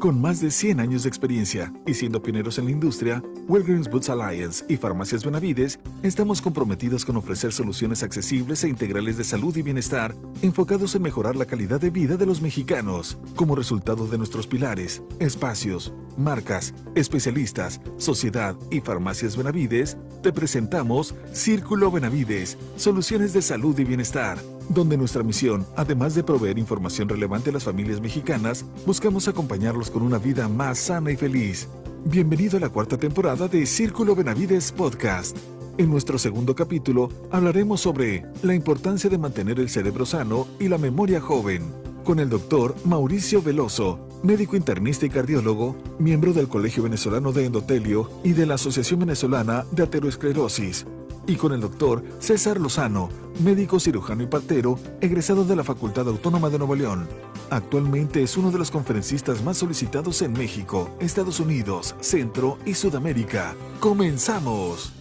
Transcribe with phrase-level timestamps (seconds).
[0.00, 4.10] Con más de 100 años de experiencia y siendo pioneros en la industria, Walgreens Boots
[4.10, 9.62] Alliance y Farmacias Benavides estamos comprometidos con ofrecer soluciones accesibles e integrales de salud y
[9.62, 13.16] bienestar enfocados en mejorar la calidad de vida de los mexicanos.
[13.36, 21.90] Como resultado de nuestros pilares, espacios, marcas, especialistas, sociedad y farmacias Benavides, te presentamos Círculo
[21.90, 24.38] Benavides, soluciones de salud y bienestar
[24.68, 30.02] donde nuestra misión, además de proveer información relevante a las familias mexicanas, buscamos acompañarlos con
[30.02, 31.68] una vida más sana y feliz.
[32.04, 35.36] Bienvenido a la cuarta temporada de Círculo Benavides Podcast.
[35.78, 40.78] En nuestro segundo capítulo hablaremos sobre la importancia de mantener el cerebro sano y la
[40.78, 41.70] memoria joven,
[42.04, 48.10] con el doctor Mauricio Veloso, médico internista y cardiólogo, miembro del Colegio Venezolano de Endotelio
[48.24, 50.86] y de la Asociación Venezolana de Ateroesclerosis
[51.26, 53.08] y con el doctor César Lozano,
[53.40, 57.08] médico cirujano y partero, egresado de la Facultad Autónoma de Nuevo León.
[57.50, 63.54] Actualmente es uno de los conferencistas más solicitados en México, Estados Unidos, Centro y Sudamérica.
[63.80, 64.92] ¡Comenzamos!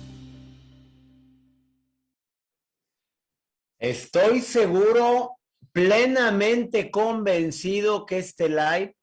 [3.80, 5.38] Estoy seguro,
[5.72, 8.96] plenamente convencido que este live,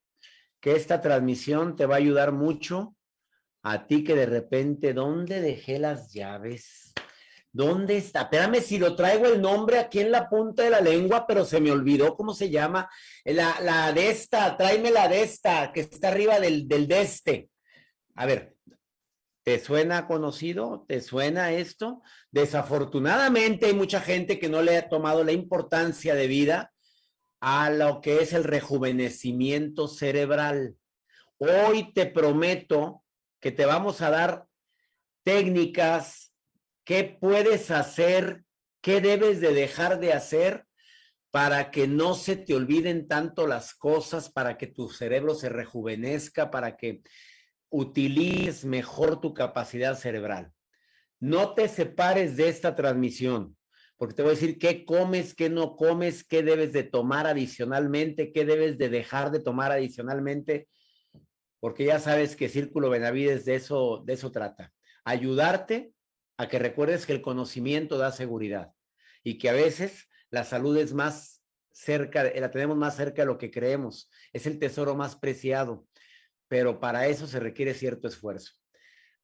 [0.60, 2.97] que esta transmisión te va a ayudar mucho
[3.62, 6.81] a ti que de repente, ¿dónde dejé las llaves?
[7.53, 8.22] ¿Dónde está?
[8.22, 11.61] Espérame si lo traigo el nombre aquí en la punta de la lengua, pero se
[11.61, 12.89] me olvidó cómo se llama.
[13.25, 17.50] La, la de esta, tráeme la de esta, que está arriba del, del de este.
[18.14, 18.56] A ver,
[19.44, 20.86] ¿te suena conocido?
[20.89, 22.03] ¿Te suena esto?
[22.31, 26.72] Desafortunadamente hay mucha gente que no le ha tomado la importancia de vida
[27.41, 30.77] a lo que es el rejuvenecimiento cerebral.
[31.39, 33.03] Hoy te prometo
[33.41, 34.47] que te vamos a dar
[35.25, 36.31] técnicas,
[36.84, 38.44] ¿Qué puedes hacer?
[38.80, 40.66] ¿Qué debes de dejar de hacer
[41.30, 46.50] para que no se te olviden tanto las cosas, para que tu cerebro se rejuvenezca,
[46.50, 47.03] para que
[47.70, 50.53] utilices mejor tu capacidad cerebral?
[51.20, 53.56] No te separes de esta transmisión,
[53.97, 58.32] porque te voy a decir qué comes, qué no comes, qué debes de tomar adicionalmente,
[58.32, 60.66] qué debes de dejar de tomar adicionalmente,
[61.60, 64.72] porque ya sabes que Círculo Benavides de eso, de eso trata.
[65.04, 65.93] Ayudarte
[66.37, 68.72] a que recuerdes que el conocimiento da seguridad
[69.22, 73.38] y que a veces la salud es más cerca, la tenemos más cerca de lo
[73.38, 75.87] que creemos, es el tesoro más preciado,
[76.48, 78.53] pero para eso se requiere cierto esfuerzo.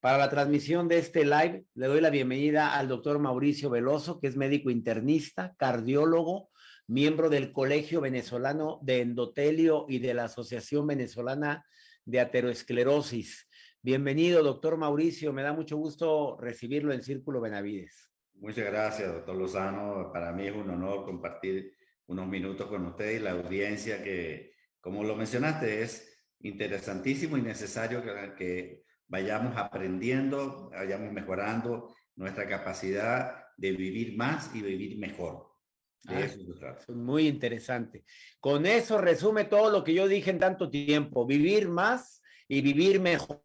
[0.00, 4.28] Para la transmisión de este live, le doy la bienvenida al doctor Mauricio Veloso, que
[4.28, 6.50] es médico internista, cardiólogo,
[6.86, 11.66] miembro del Colegio Venezolano de Endotelio y de la Asociación Venezolana
[12.04, 13.47] de Ateroesclerosis.
[13.80, 15.32] Bienvenido, doctor Mauricio.
[15.32, 18.10] Me da mucho gusto recibirlo en Círculo Benavides.
[18.34, 20.10] Muchas gracias, doctor Lozano.
[20.12, 21.74] Para mí es un honor compartir
[22.06, 28.02] unos minutos con usted y la audiencia que, como lo mencionaste, es interesantísimo y necesario
[28.36, 35.46] que, vayamos aprendiendo, vayamos mejorando nuestra capacidad de vivir más y vivir mejor.
[36.02, 36.92] De eso trata.
[36.92, 38.04] Muy interesante.
[38.40, 41.24] Con eso resume todo lo que yo dije en tanto tiempo.
[41.24, 42.17] Vivir más
[42.48, 43.42] y vivir mejor.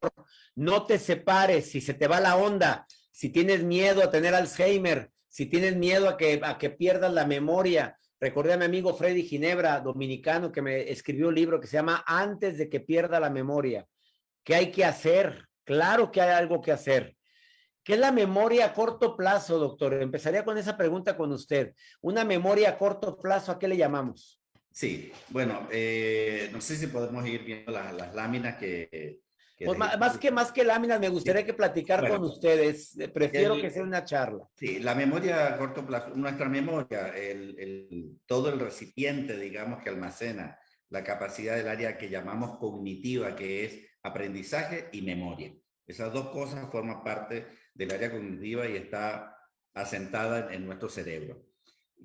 [0.55, 5.11] No te separes si se te va la onda, si tienes miedo a tener Alzheimer,
[5.27, 7.97] si tienes miedo a que, a que pierdas la memoria.
[8.19, 12.03] Recordé a mi amigo Freddy Ginebra, dominicano, que me escribió un libro que se llama
[12.07, 13.85] Antes de que pierda la memoria.
[14.43, 15.47] ¿Qué hay que hacer?
[15.63, 17.15] Claro que hay algo que hacer.
[17.83, 19.95] ¿Qué es la memoria a corto plazo, doctor?
[19.95, 21.73] Empezaría con esa pregunta con usted.
[22.01, 24.42] Una memoria a corto plazo, ¿a qué le llamamos?
[24.73, 29.19] Sí, bueno, eh, no sé si podemos ir viendo las láminas que...
[29.63, 32.97] pues más, que, más que láminas, me gustaría que platicar con ustedes.
[32.97, 34.49] Eh, prefiero que sea una charla.
[34.55, 39.89] Sí, la memoria a corto plazo, nuestra memoria, el, el, todo el recipiente, digamos, que
[39.89, 40.57] almacena
[40.89, 45.53] la capacidad del área que llamamos cognitiva, que es aprendizaje y memoria.
[45.85, 47.45] Esas dos cosas forman parte
[47.75, 49.37] del área cognitiva y está
[49.75, 51.45] asentada en nuestro cerebro.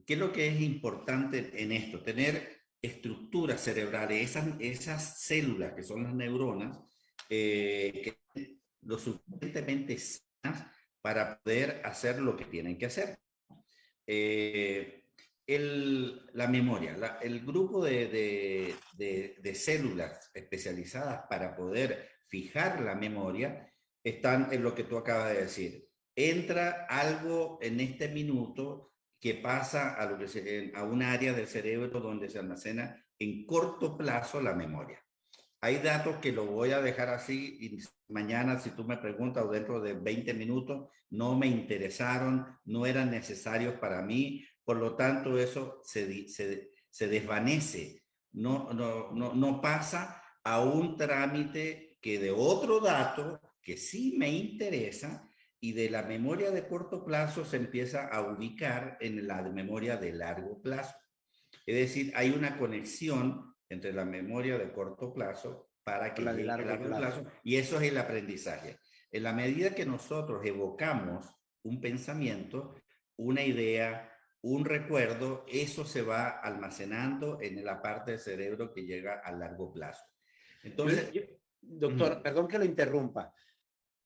[0.07, 2.03] ¿Qué es lo que es importante en esto?
[2.03, 6.79] Tener estructuras cerebrales, esas, esas células que son las neuronas,
[7.29, 10.67] eh, que lo suficientemente sanas
[11.01, 13.19] para poder hacer lo que tienen que hacer.
[14.07, 15.05] Eh,
[15.47, 22.95] el, la memoria, el grupo de, de, de, de, células especializadas para poder fijar la
[22.95, 23.67] memoria
[24.05, 25.89] están en lo que tú acabas de decir.
[26.15, 30.17] Entra algo en este minuto que pasa a, lo
[30.85, 35.05] un área del cerebro donde se almacena en corto plazo la memoria.
[35.61, 37.79] Hay datos que lo voy a dejar así y
[38.13, 43.11] mañana si tú me preguntas o dentro de 20 minutos no me interesaron, no eran
[43.11, 46.07] necesarios para mí, por lo tanto eso se,
[47.01, 55.28] desvanece, no pasa a un trámite que de otro dato que sí me interesa
[55.61, 60.13] y de la memoria de corto plazo se empieza a ubicar en la memoria de
[60.13, 60.95] largo plazo.
[61.67, 66.45] Es decir, hay una conexión entre la memoria de corto plazo para que la de
[66.45, 67.25] largo, plazo.
[67.43, 68.79] y eso es el aprendizaje.
[69.11, 71.25] En la medida que nosotros evocamos
[71.63, 72.75] un pensamiento,
[73.17, 74.13] una idea,
[74.43, 79.73] un recuerdo, eso se va almacenando en la parte del cerebro que llega a largo
[79.73, 80.05] plazo.
[80.63, 81.11] Entonces,
[81.61, 83.33] doctor, perdón que lo interrumpa.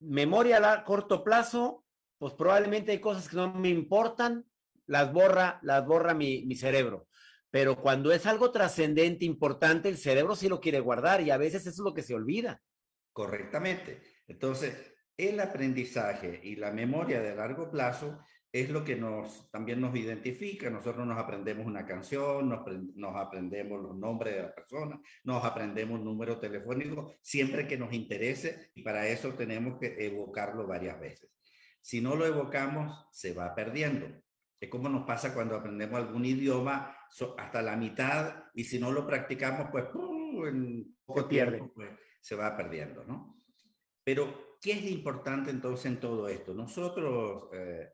[0.03, 1.85] Memoria a corto plazo,
[2.17, 4.45] pues probablemente hay cosas que no me importan,
[4.85, 7.07] las borra, las borra mi, mi cerebro.
[7.49, 11.61] Pero cuando es algo trascendente, importante, el cerebro sí lo quiere guardar y a veces
[11.61, 12.61] eso es lo que se olvida.
[13.11, 14.01] Correctamente.
[14.27, 18.23] Entonces, el aprendizaje y la memoria de largo plazo
[18.53, 20.69] es lo que nos también nos identifica.
[20.69, 22.61] Nosotros nos aprendemos una canción, nos,
[22.95, 27.91] nos aprendemos los nombres de la persona, nos aprendemos un número telefónico, siempre que nos
[27.91, 31.31] interese y para eso tenemos que evocarlo varias veces.
[31.81, 34.07] Si no lo evocamos, se va perdiendo.
[34.59, 36.95] Es como nos pasa cuando aprendemos algún idioma
[37.37, 39.85] hasta la mitad y si no lo practicamos, pues
[40.47, 41.89] en poco tiempo pues,
[42.21, 43.41] se va perdiendo, ¿no?
[44.03, 46.53] Pero, ¿qué es importante entonces en todo esto?
[46.53, 47.47] Nosotros...
[47.51, 47.89] Eh,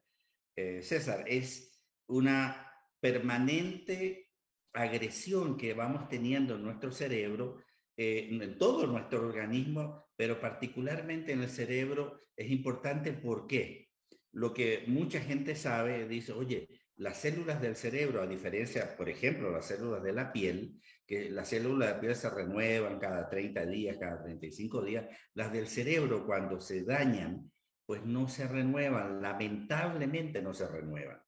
[0.60, 2.66] eh, César, es una
[3.00, 4.30] permanente
[4.74, 7.58] agresión que vamos teniendo en nuestro cerebro,
[7.96, 13.90] eh, en todo nuestro organismo, pero particularmente en el cerebro es importante porque
[14.32, 16.68] lo que mucha gente sabe, dice, oye,
[16.98, 21.48] las células del cerebro, a diferencia, por ejemplo, las células de la piel, que las
[21.48, 26.26] células de la piel se renuevan cada 30 días, cada 35 días, las del cerebro
[26.26, 27.50] cuando se dañan
[27.90, 31.20] pues no se renuevan, lamentablemente no se renuevan.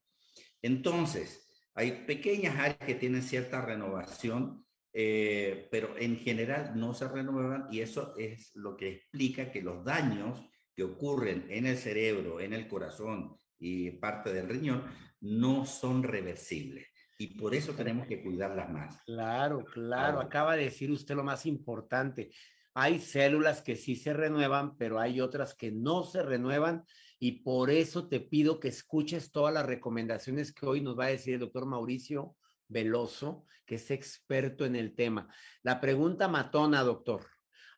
[0.61, 4.63] Entonces, hay pequeñas áreas que tienen cierta renovación,
[4.93, 9.83] eh, pero en general no se renuevan y eso es lo que explica que los
[9.83, 14.83] daños que ocurren en el cerebro, en el corazón y parte del riñón
[15.19, 16.85] no son reversibles.
[17.17, 19.01] Y por eso tenemos que cuidarlas más.
[19.07, 20.19] Claro, claro.
[20.19, 22.29] Acaba de decir usted lo más importante.
[22.73, 26.85] Hay células que sí se renuevan, pero hay otras que no se renuevan
[27.19, 31.09] y por eso te pido que escuches todas las recomendaciones que hoy nos va a
[31.09, 32.35] decir el doctor Mauricio
[32.67, 35.27] Veloso, que es experto en el tema.
[35.61, 37.27] La pregunta matona, doctor.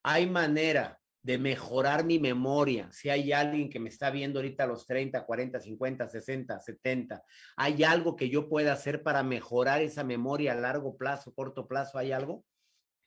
[0.03, 2.91] ¿Hay manera de mejorar mi memoria?
[2.91, 7.23] Si hay alguien que me está viendo ahorita a los 30, 40, 50, 60, 70,
[7.57, 11.97] ¿hay algo que yo pueda hacer para mejorar esa memoria a largo plazo, corto plazo?
[11.97, 12.45] ¿Hay algo?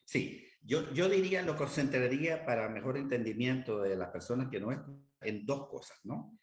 [0.05, 4.79] Sí, yo, yo diría, lo concentraría para mejor entendimiento de las personas que no es
[5.21, 6.39] en dos cosas, ¿no?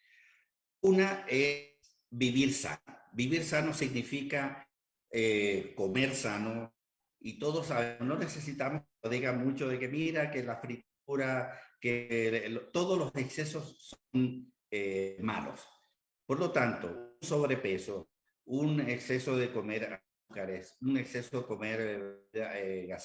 [0.80, 1.74] Una es
[2.10, 2.80] vivir sano.
[3.12, 4.66] Vivir sano significa
[5.10, 6.74] eh, comer sano
[7.20, 12.68] y todos sabemos, no necesitamos que digan mucho de que mira, que la fritura, que
[12.72, 15.66] todos los excesos son eh, malos.
[16.26, 18.10] Por lo tanto, un sobrepeso,
[18.46, 22.96] un exceso de comer azúcares, un exceso de comer eh, eh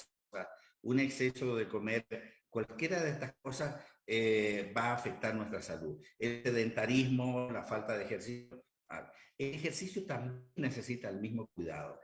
[0.82, 2.06] un exceso de comer,
[2.50, 6.02] cualquiera de estas cosas eh, va a afectar nuestra salud.
[6.18, 8.64] El sedentarismo, la falta de ejercicio.
[8.90, 12.00] Ah, el ejercicio también necesita el mismo cuidado.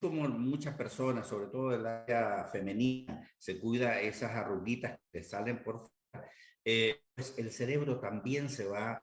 [0.00, 5.78] Como muchas personas, sobre todo el área femenina, se cuida esas arruguitas que salen por
[5.78, 6.30] fuera,
[6.64, 9.02] eh, pues el cerebro también se va,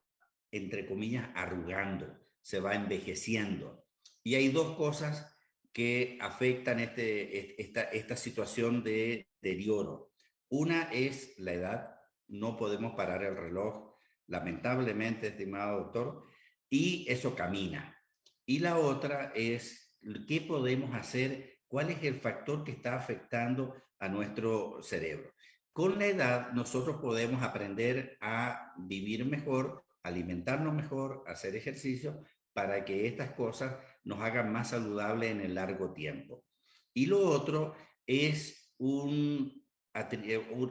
[0.51, 3.85] entre comillas, arrugando, se va envejeciendo.
[4.23, 5.36] Y hay dos cosas
[5.77, 10.09] que afectan este, esta, esta situación de deterioro.
[10.49, 11.95] Una es la edad,
[12.29, 13.93] no podemos parar el reloj,
[14.25, 16.23] lamentablemente, estimado doctor,
[16.67, 17.95] y eso camina.
[18.43, 19.95] Y la otra es
[20.27, 25.31] qué podemos hacer, cuál es el factor que está afectando a nuestro cerebro.
[25.71, 33.05] Con la edad nosotros podemos aprender a vivir mejor, alimentarnos mejor, hacer ejercicio, para que
[33.05, 33.75] estas cosas
[34.07, 36.45] nos hagan más saludables en el largo tiempo.
[36.93, 37.75] Y lo otro
[38.07, 39.63] es un,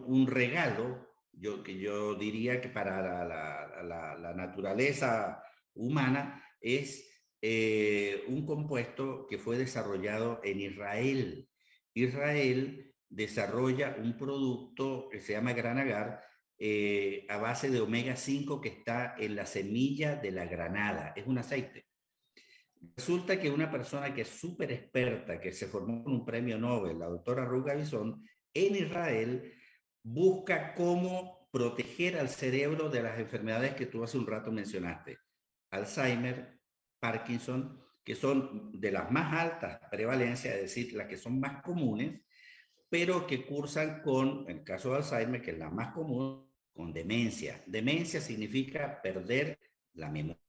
[0.06, 5.42] un regalo, yo, que yo diría que para la, naturaleza
[5.74, 7.06] humana es
[7.42, 11.48] eh, un compuesto que fue desarrollado en Israel.
[11.92, 16.22] Israel desarrolla un producto que se llama granagar
[16.58, 21.12] eh, a base de omega 5 que está en la semilla de la granada.
[21.14, 21.86] Es un aceite.
[22.94, 26.98] Resulta que una persona que es súper experta, que se formó con un premio Nobel,
[26.98, 29.52] la doctora Ruga Bison, en Israel,
[30.02, 35.18] busca cómo proteger al cerebro de las enfermedades que tú hace un rato mencionaste.
[35.70, 36.58] Alzheimer,
[37.00, 42.20] Parkinson, que son de las más altas prevalencias, es decir, las que son más comunes,
[42.88, 46.92] pero que cursan con, en el caso de Alzheimer, que es la más común, con
[46.92, 47.64] demencia.
[47.66, 49.58] Demencia significa perder
[49.94, 50.45] la memoria.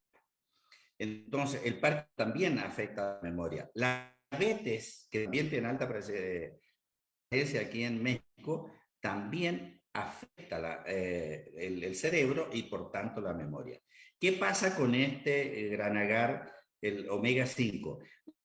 [1.00, 3.70] Entonces, el parque también afecta la memoria.
[3.76, 12.50] La diabetes, que también tiene alta presencia aquí en México, también afecta eh, el, cerebro
[12.52, 13.80] y por tanto la memoria.
[14.20, 16.52] ¿Qué pasa con este eh, granagar,
[16.82, 18.00] el omega 5?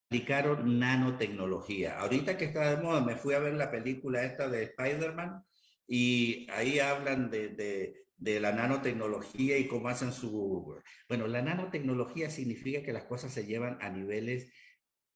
[0.06, 1.98] Aplicaron nanotecnología.
[1.98, 5.42] Ahorita que está de moda, me fui a ver la película esta de Spider-Man
[5.86, 10.80] y ahí hablan de, de la nanotecnología y cómo hacen su...
[11.08, 14.52] Bueno, la nanotecnología significa que las cosas se llevan a niveles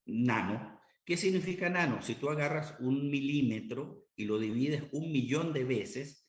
[0.05, 0.81] nano.
[1.05, 2.03] ¿Qué significa nano?
[2.03, 6.29] Si tú agarras un milímetro y lo divides un millón de veces,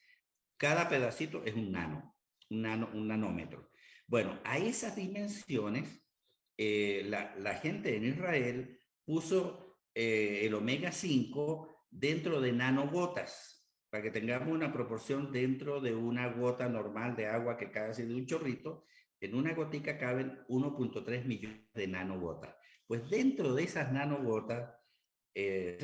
[0.58, 2.16] cada pedacito es un nano,
[2.50, 3.72] un, nano, un nanómetro.
[4.06, 6.04] Bueno, a esas dimensiones,
[6.58, 13.57] eh, la, gente en Israel puso eh, el omega 5 dentro de nanogotas
[13.90, 18.04] para que tengamos una proporción dentro de una gota normal de agua que cae así
[18.04, 18.86] de un chorrito,
[19.20, 22.56] en una gotica caben 1.3 millones de nanogotas.
[22.86, 24.74] Pues dentro de esas nanogotas,
[25.34, 25.78] eh,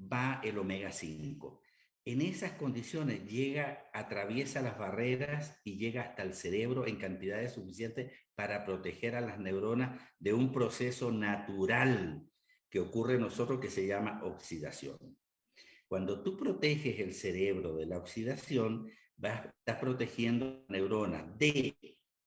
[0.00, 1.62] va el omega 5.
[2.04, 8.12] En esas condiciones llega, atraviesa las barreras y llega hasta el cerebro en cantidades suficientes
[8.34, 12.26] para proteger a las neuronas de un proceso natural
[12.70, 15.18] que ocurre en nosotros que se llama oxidación.
[15.88, 21.76] Cuando tú proteges el cerebro de la oxidación, vas, estás protegiendo neuronas de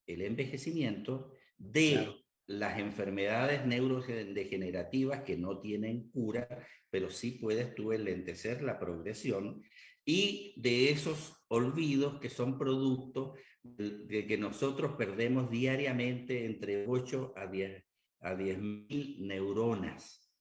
[0.07, 2.15] el envejecimiento, de
[2.47, 6.47] las enfermedades neurodegenerativas que no tienen cura,
[6.89, 9.61] pero sí puedes tú enlentecer la progresión
[10.03, 17.45] y de esos olvidos que son producto de que nosotros perdemos diariamente entre 8 a
[17.45, 17.83] 10
[18.21, 20.31] a 10 mil neuronas.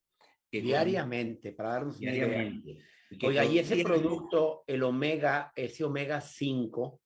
[0.50, 2.78] diariamente, para darnos diariamente.
[3.22, 7.00] Oiga, y ese producto, el omega, ese omega 5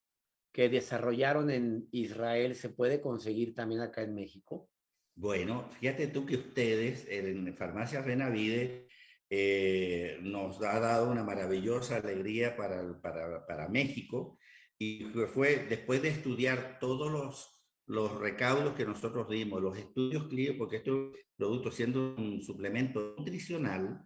[0.53, 4.69] que desarrollaron en Israel, ¿se puede conseguir también acá en México?
[5.17, 8.89] Bueno, fíjate tú que ustedes en Farmacia Renavide
[9.31, 14.39] eh, nos ha dado una maravillosa alegría para, para, para México
[14.79, 20.59] y fue después de estudiar todos los, los recaudos que nosotros dimos, los estudios clínicos,
[20.59, 20.93] porque este
[21.37, 24.05] producto siendo un suplemento nutricional,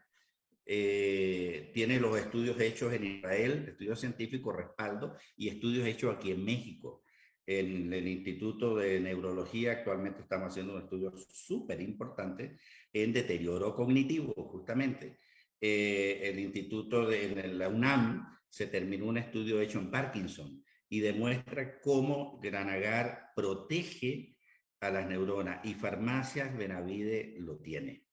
[0.70, 6.44] eh, tiene los estudios hechos en Israel, estudios científicos respaldo y estudios hechos aquí en
[6.44, 7.04] México.
[7.46, 12.58] En el Instituto de Neurología actualmente estamos haciendo un estudio súper importante
[12.92, 15.20] en deterioro cognitivo, justamente.
[15.58, 21.80] Eh, el Instituto de la UNAM se terminó un estudio hecho en Parkinson y demuestra
[21.80, 24.36] cómo Granagar protege
[24.80, 28.07] a las neuronas y Farmacias Benavide lo tiene.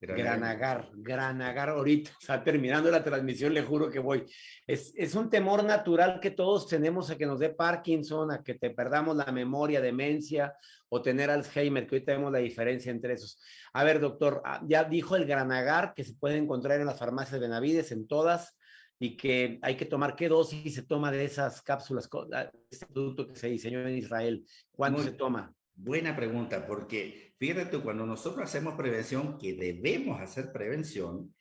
[0.00, 4.24] Granagar, Granagar, ahorita está terminando la transmisión, le juro que voy.
[4.66, 8.54] Es, es, un temor natural que todos tenemos a que nos dé Parkinson, a que
[8.54, 10.54] te perdamos la memoria, demencia
[10.88, 13.40] o tener Alzheimer, que hoy tenemos la diferencia entre esos.
[13.72, 17.32] A ver, doctor, ah, ya dijo el Granagar que se puede encontrar en las farmacias
[17.32, 18.56] de Benavides, en todas,
[19.00, 23.26] y que hay que tomar qué dosis se toma de esas cápsulas, ah, este producto
[23.26, 24.44] que se diseñó en Israel.
[24.70, 25.52] ¿Cuánto se toma?
[25.74, 31.34] Buena pregunta, porque fíjate cuando nosotros hacemos prevención, que debemos hacer prevención,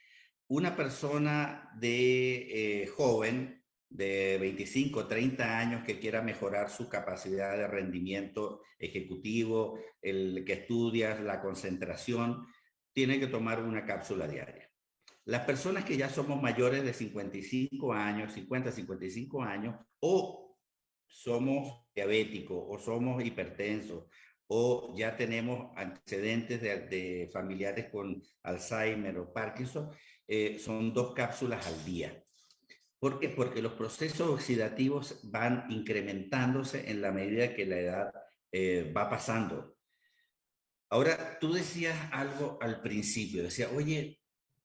[0.47, 7.67] una persona de eh, joven, de 25, 30 años que quiera mejorar su capacidad de
[7.67, 12.47] rendimiento ejecutivo, el que estudia la concentración,
[12.93, 14.69] tiene que tomar una cápsula diaria.
[15.25, 20.57] Las personas que ya somos mayores de 55 años, 50, 55 años, o
[21.05, 24.05] somos diabéticos, o somos hipertensos,
[24.47, 29.89] o ya tenemos antecedentes de, familiares con Alzheimer o Parkinson,
[30.27, 32.23] eh, son dos cápsulas al día.
[32.99, 33.29] ¿Por qué?
[33.29, 38.11] Porque los procesos oxidativos van incrementándose en la medida que la edad
[38.51, 39.77] eh, va pasando.
[40.89, 44.21] Ahora, tú decías algo al principio, decía, oye,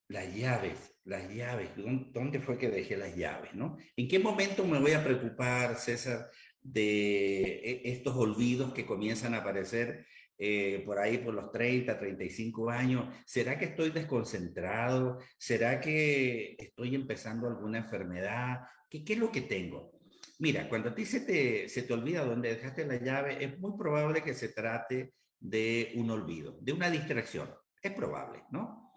[0.09, 3.55] las llaves, las llaves, ¿dónde fue que dejé las llaves?
[3.55, 3.77] ¿no?
[3.97, 6.31] ¿En qué momento me voy a preocupar, César,
[6.62, 10.07] de e, estos olvidos que comienzan a aparecer
[10.38, 13.14] eh, por ahí por los 30, 35 años.
[13.26, 15.19] ¿Será que estoy desconcentrado?
[15.38, 18.61] ¿Será que estoy empezando alguna enfermedad?
[18.88, 19.92] ¿Qué, qué es lo que tengo?
[20.38, 23.76] Mira, cuando a ti se te, se te olvida dónde dejaste la llave, es muy
[23.78, 27.52] probable que se trate de un olvido, de una distracción.
[27.81, 28.92] Es probable, ¿no?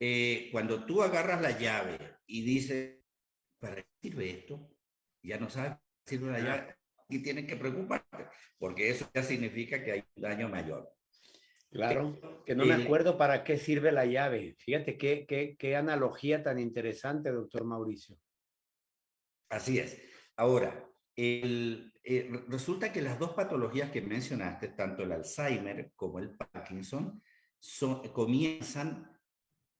[0.00, 2.98] Eh, cuando tú agarras la llave y dices,
[3.60, 4.68] ¿para qué sirve esto?
[5.22, 6.81] Ya no sabes sirve la llave
[7.12, 8.26] y tienen que preocuparte,
[8.58, 10.90] porque eso ya significa que hay un daño mayor.
[11.70, 14.56] Claro, que no me acuerdo para qué sirve la llave.
[14.58, 18.18] Fíjate qué, qué, qué analogía tan interesante, doctor Mauricio.
[19.48, 19.98] Así es.
[20.36, 26.36] Ahora, el, eh, resulta que las dos patologías que mencionaste, tanto el Alzheimer como el
[26.36, 27.22] Parkinson,
[27.58, 29.10] son, comienzan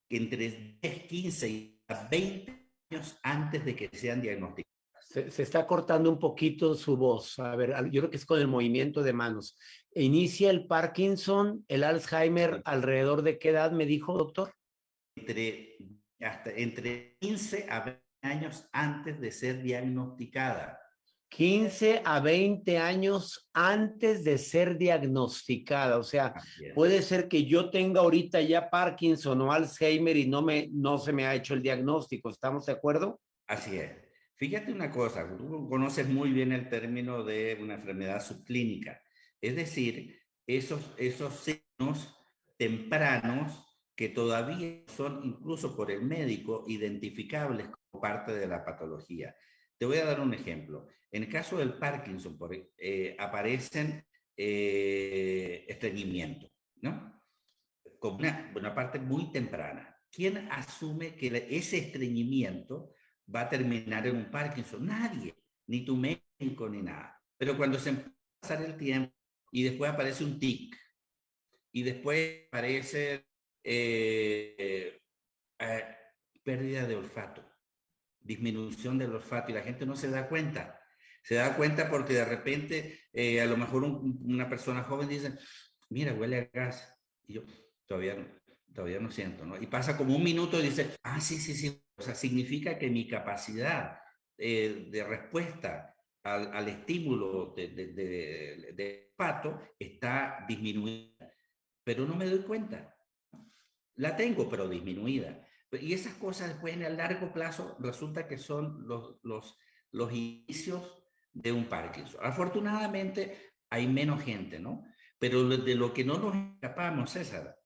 [0.09, 4.72] entre 10, 15 y 20 años antes de que sean diagnosticados.
[5.12, 7.38] Se, está cortando un poquito su voz.
[7.38, 9.59] A ver, yo creo que es con el movimiento de manos.
[9.95, 14.54] ¿Inicia el Parkinson, el Alzheimer, alrededor de qué edad me dijo, doctor?
[15.14, 15.76] Entre,
[16.19, 20.81] hasta, entre 15 a 20 años antes de ser diagnosticada.
[21.28, 25.99] 15 a 20 años antes de ser diagnosticada.
[25.99, 26.33] O sea,
[26.75, 31.12] puede ser que yo tenga ahorita ya Parkinson o Alzheimer y no, me, no se
[31.12, 32.31] me ha hecho el diagnóstico.
[32.31, 33.21] ¿Estamos de acuerdo?
[33.47, 34.01] Así es.
[34.43, 39.01] Fíjate una cosa, tú conoces muy bien el término de una enfermedad subclínica,
[39.41, 42.13] es decir, esos, esos signos
[42.59, 49.33] tempranos que todavía son incluso por el médico identificables como parte de la patología.
[49.79, 50.89] Te voy a dar un ejemplo.
[51.13, 54.05] En el caso del Parkinson, por, eh, aparecen
[54.37, 57.23] eh, estreñimiento, ¿no?
[58.01, 59.97] Con una, una, parte muy temprana.
[60.11, 62.93] ¿Quién asume que ese estreñimiento
[63.35, 64.87] va a terminar en un Parkinson.
[64.87, 65.35] Nadie,
[65.67, 67.21] ni tu médico ni nada.
[67.37, 69.12] Pero cuando se empieza a pasar el tiempo
[69.51, 70.77] y después aparece un tic
[71.73, 73.27] y después aparece
[73.65, 75.01] eh,
[75.59, 75.85] eh,
[76.43, 77.45] pérdida de olfato,
[78.21, 80.79] disminución del olfato y la gente no se da cuenta.
[81.23, 85.39] Se da cuenta porque de repente eh, a lo mejor una persona joven dice,
[85.89, 86.99] mira, huele a gas.
[87.25, 87.43] Y yo
[87.87, 88.27] todavía no,
[88.75, 89.61] todavía no siento, ¿no?
[89.61, 92.91] Y pasa como un minuto y dice, ah, sí, sí, sí, o sea, significa que
[92.91, 93.99] mi capacidad
[94.38, 101.33] eh, de respuesta al, al estímulo de, de, de, de, pato está disminuida,
[101.85, 102.95] pero no me doy cuenta.
[103.97, 105.47] La tengo, pero disminuida.
[105.73, 109.59] Y esas cosas después en el largo plazo resulta que son los, los,
[109.91, 110.83] los inicios
[111.33, 112.21] de un Parkinson.
[112.23, 114.85] Afortunadamente hay menos gente, ¿no?
[115.19, 117.56] Pero de lo que no nos escapamos, César,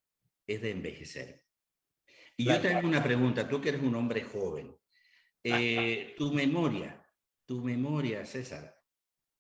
[0.47, 1.43] es de envejecer.
[2.37, 4.77] Y yo te hago una pregunta, tú que eres un hombre joven,
[5.43, 7.03] eh, tu memoria,
[7.47, 8.77] tu memoria, César,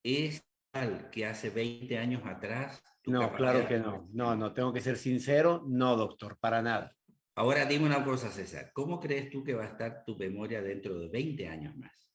[0.02, 2.82] ¿es tal que hace 20 años atrás?
[3.04, 4.08] No, claro que no.
[4.12, 6.96] No, no, tengo que ser sincero, no, doctor, para nada.
[7.34, 10.98] Ahora dime una cosa, César, ¿cómo crees tú que va a estar tu memoria dentro
[10.98, 12.05] de 20 años más?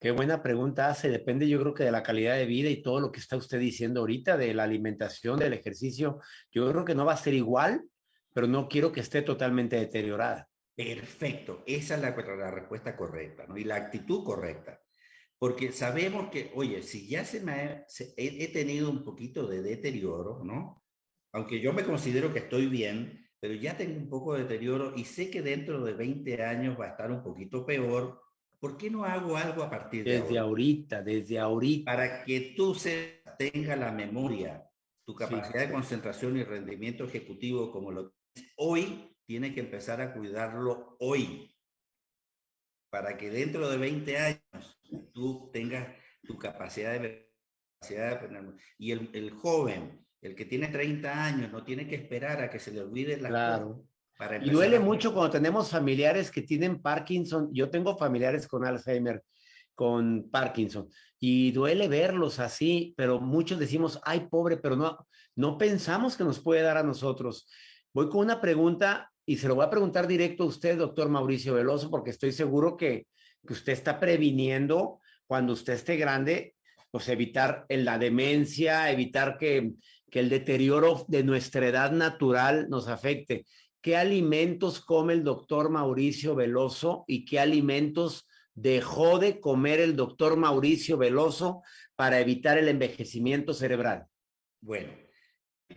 [0.00, 1.08] Qué buena pregunta hace.
[1.08, 3.58] Depende, yo creo que de la calidad de vida y todo lo que está usted
[3.58, 6.20] diciendo ahorita, de la alimentación, del ejercicio.
[6.52, 7.82] Yo creo que no va a ser igual,
[8.32, 10.48] pero no quiero que esté totalmente deteriorada.
[10.76, 12.12] Perfecto, esa es la,
[12.52, 13.58] respuesta correcta, ¿no?
[13.58, 14.80] Y la actitud correcta.
[15.36, 17.84] Porque sabemos que, oye, si ya se me
[18.16, 20.84] he, he tenido un poquito de deterioro, ¿no?
[21.32, 25.04] Aunque yo me considero que estoy bien, pero ya tengo un poco de deterioro y
[25.04, 28.20] sé que dentro de 20 años va a estar un poquito peor,
[28.58, 31.90] ¿por qué no hago algo a partir de Desde ahorita, desde ahorita.
[31.90, 34.68] Para que tú se tenga la memoria,
[35.04, 40.12] tu capacidad de concentración y rendimiento ejecutivo como lo tienes hoy, tienes que empezar a
[40.12, 41.54] cuidarlo hoy.
[42.90, 44.80] Para que dentro de 20 años
[45.12, 45.88] tú tengas
[46.22, 47.28] tu capacidad de...
[47.80, 52.42] Capacidad de y el, el, joven, el que tiene 30 años, no tiene que esperar
[52.42, 53.87] a que se le olvide la claro
[54.42, 57.50] y duele mucho cuando tenemos familiares que tienen Parkinson.
[57.52, 59.22] Yo tengo familiares con Alzheimer,
[59.74, 60.88] con Parkinson,
[61.20, 66.40] y duele verlos así, pero muchos decimos, ay, pobre, pero no, no pensamos que nos
[66.40, 67.48] puede dar a nosotros.
[67.94, 71.54] Voy con una pregunta y se lo voy a preguntar directo a usted, doctor Mauricio
[71.54, 73.06] Veloso, porque estoy seguro que,
[73.46, 76.56] que usted está previniendo cuando usted esté grande,
[76.90, 79.74] pues evitar la demencia, evitar que,
[80.10, 83.44] que el deterioro de nuestra edad natural nos afecte
[83.80, 90.36] qué alimentos come el doctor Mauricio Veloso y qué alimentos dejó de comer el doctor
[90.36, 91.62] Mauricio Veloso
[91.94, 94.06] para evitar el envejecimiento cerebral?
[94.60, 94.92] Bueno,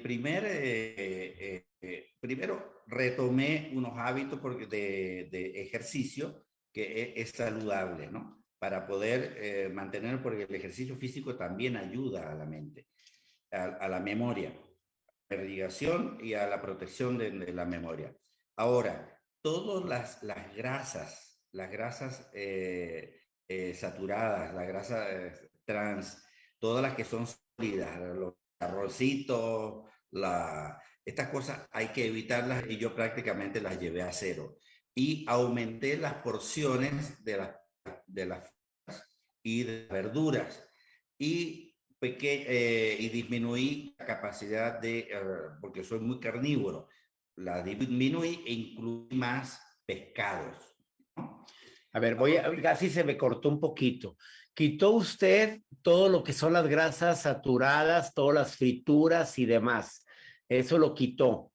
[0.02, 8.44] primer, eh, eh, primero retomé unos hábitos de, ejercicio que es, saludable, ¿no?
[8.58, 12.88] Para poder eh, mantener, porque el ejercicio físico también ayuda a la mente,
[13.52, 14.54] a la memoria
[15.36, 18.15] irrigación y a la protección de, la memoria.
[18.58, 26.24] Ahora, todas las, las grasas, las grasas eh, eh, saturadas, las grasas eh, trans,
[26.60, 32.94] todas las que son sólidas, los arrocitos, la, estas cosas hay que evitarlas y yo
[32.94, 34.58] prácticamente las llevé a cero.
[34.94, 37.56] Y aumenté las porciones de las,
[38.06, 38.56] de las
[39.44, 40.63] y de verduras.
[41.17, 41.71] Y
[42.02, 45.08] eh, y disminuí la capacidad de, eh,
[45.62, 46.88] porque soy muy carnívoro,
[47.36, 50.58] la disminuí e incluí más pescados.
[51.94, 54.18] A ver, voy a, así se me cortó un poquito.
[54.54, 60.06] Quitó usted todo lo que son las grasas saturadas, todas las frituras y demás.
[60.50, 61.52] Eso lo quitó.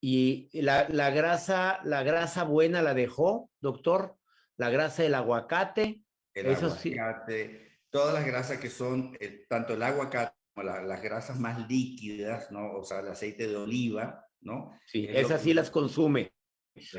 [0.00, 4.16] Y la, la grasa, la grasa buena la dejó, doctor.
[4.56, 6.00] La grasa del aguacate.
[6.34, 11.38] El eso aguacate, todas las grasas que son, eh, tanto el aguacate como las grasas
[11.38, 12.72] más líquidas, ¿no?
[12.72, 14.72] O sea, el aceite de oliva, ¿no?
[14.86, 16.32] Sí, esas sí las consume.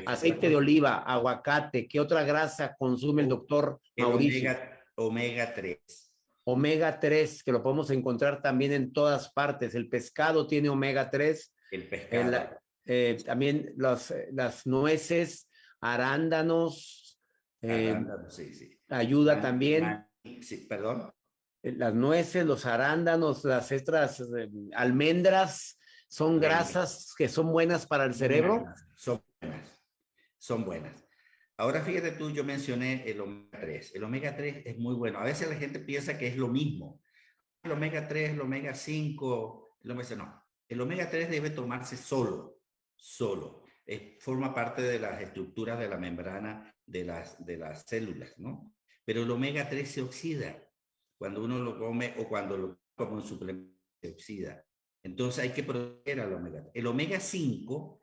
[0.06, 4.56] Aceite de oliva, aguacate, ¿qué otra grasa consume el doctor Mauricio?
[4.94, 6.12] Omega, 3.
[6.44, 9.74] Omega 3, que lo podemos encontrar también en todas partes.
[9.74, 11.54] El pescado tiene omega 3.
[11.72, 12.60] El pescado.
[12.86, 15.48] Eh, también las, las nueces,
[15.80, 17.18] arándanos.
[17.62, 18.78] Eh, arándanos sí, sí.
[18.88, 20.04] Ayuda también.
[20.40, 21.12] Sí, perdón.
[21.62, 24.22] Eh, las nueces, los arándanos, las extras
[24.74, 28.64] almendras, son grasas que son buenas para el cerebro.
[28.94, 29.80] Son buenas,
[30.38, 31.04] son buenas.
[31.56, 33.94] Ahora fíjate tú, yo mencioné el omega 3.
[33.94, 35.18] El omega 3 es muy bueno.
[35.18, 37.00] A veces la gente piensa que es lo mismo.
[37.62, 40.44] El omega 3, el omega 5, el omega no.
[40.68, 42.58] El omega 3 debe tomarse solo,
[42.96, 43.62] solo.
[44.20, 48.73] forma parte de las estructuras de la membrana de las, de las células, ¿no?
[49.04, 50.62] Pero el omega 3 se oxida
[51.18, 54.64] cuando uno lo come o cuando lo come un suplemento se oxida.
[55.02, 56.64] Entonces hay que proteger al omega.
[56.72, 58.00] El omega 5,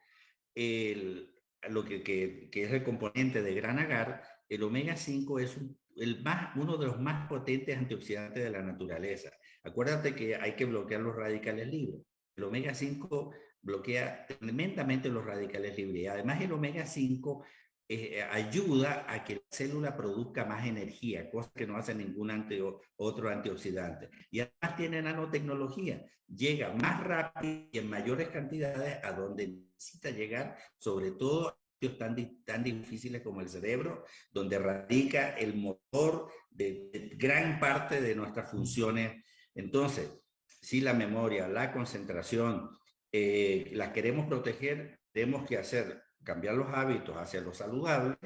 [0.56, 1.34] el,
[1.70, 5.58] lo que, que, que, es el componente de gran agar, el omega 5 es
[5.96, 9.32] el más, uno de los más potentes antioxidantes de la naturaleza.
[9.64, 12.02] Acuérdate que hay que bloquear los radicales libres.
[12.36, 16.10] El omega 5 bloquea tremendamente los radicales libres.
[16.10, 17.46] Además el omega 5
[17.94, 22.32] eh, ayuda a que la célula produzca más energía, cosa que no hace ningún
[22.96, 24.10] otro antioxidante.
[24.30, 30.56] Y además tiene nanotecnología, llega más rápido y en mayores cantidades a donde necesita llegar,
[30.78, 31.58] sobre todo a
[31.98, 38.50] tan, tan difíciles como el cerebro, donde radica el motor de, gran parte de nuestras
[38.50, 39.22] funciones.
[39.54, 40.10] Entonces,
[40.46, 42.70] si la memoria, la concentración,
[43.12, 48.18] eh, las queremos proteger, tenemos que hacer cambiar los hábitos hacia lo saludable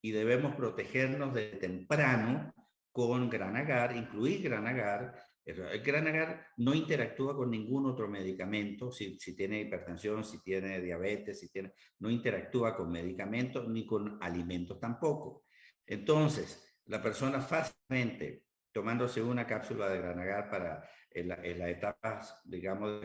[0.00, 2.54] y debemos protegernos de temprano
[2.92, 5.14] con gran agar, incluir gran agar.
[5.44, 10.80] El gran agar no interactúa con ningún otro medicamento, si, si tiene hipertensión, si tiene
[10.80, 15.44] diabetes, si tiene, no interactúa con medicamentos ni con alimentos tampoco.
[15.86, 23.00] Entonces, la persona fácilmente tomándose una cápsula de gran agar para en, las etapas, digamos,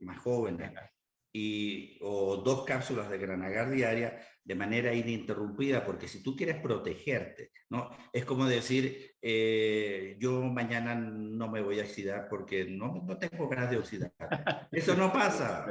[0.00, 0.72] más jóvenes,
[1.36, 7.50] y, o dos cápsulas de granagar diaria de manera ininterrumpida, porque si tú quieres protegerte,
[7.68, 7.90] ¿no?
[8.12, 13.48] Es como decir, eh, yo mañana no me voy a oxidar porque no, no tengo
[13.48, 14.12] ganas de oxidar.
[14.72, 15.66] Eso no pasa.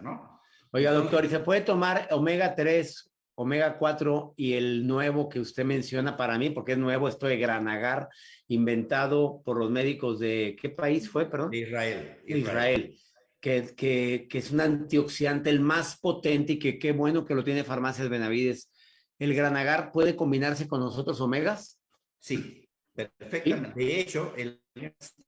[0.00, 0.40] ¿no?
[0.70, 5.64] Oiga, doctor, ¿y se puede tomar omega 3, omega 4 y el nuevo que usted
[5.64, 8.08] menciona para mí, porque es nuevo, esto de granagar,
[8.48, 11.52] inventado por los médicos de, ¿qué país fue, perdón?
[11.52, 12.18] Israel.
[12.24, 12.38] Israel.
[12.38, 13.09] Israel
[13.40, 17.44] que, que, que, es un antioxidante el más potente y que qué bueno que lo
[17.44, 18.70] tiene Farmacias Benavides.
[19.18, 21.80] ¿El granagar puede combinarse con los otros omegas?
[22.18, 23.78] Sí, perfectamente.
[23.78, 24.62] De hecho, el,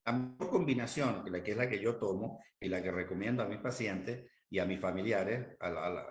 [0.05, 3.49] la mejor combinación, la que es la que yo tomo y la que recomiendo a
[3.49, 6.07] mis pacientes y a mis familiares, a,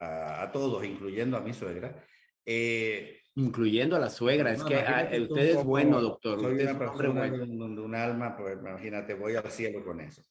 [0.00, 2.04] a, a todos, incluyendo a mi suegra,
[2.44, 4.52] eh, incluyendo a la suegra.
[4.52, 6.40] es que ah, usted es bueno, doctor.
[6.40, 7.40] Soy usted una persona de
[7.80, 10.22] un alma, pues imagínate, voy al cielo con eso.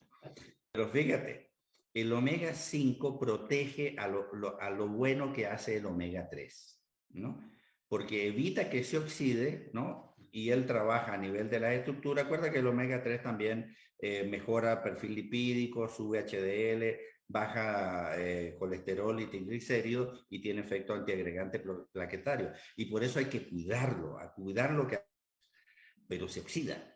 [0.71, 1.51] Pero fíjate,
[1.93, 6.81] el omega 5 protege a lo, lo bueno que hace el omega 3,
[7.11, 7.51] ¿no?
[7.87, 10.15] Porque evita que se oxide, ¿no?
[10.31, 12.23] Y él trabaja a nivel de la estructura.
[12.23, 19.19] Acuerda que el omega 3 también eh, mejora perfil lipídico, sube HDL, baja eh, colesterol
[19.21, 22.51] y triglicéridos y tiene efecto antiagregante plaquetario.
[22.77, 24.99] Y por eso hay que cuidarlo, a cuidarlo que...
[26.07, 26.90] Pero se oxida.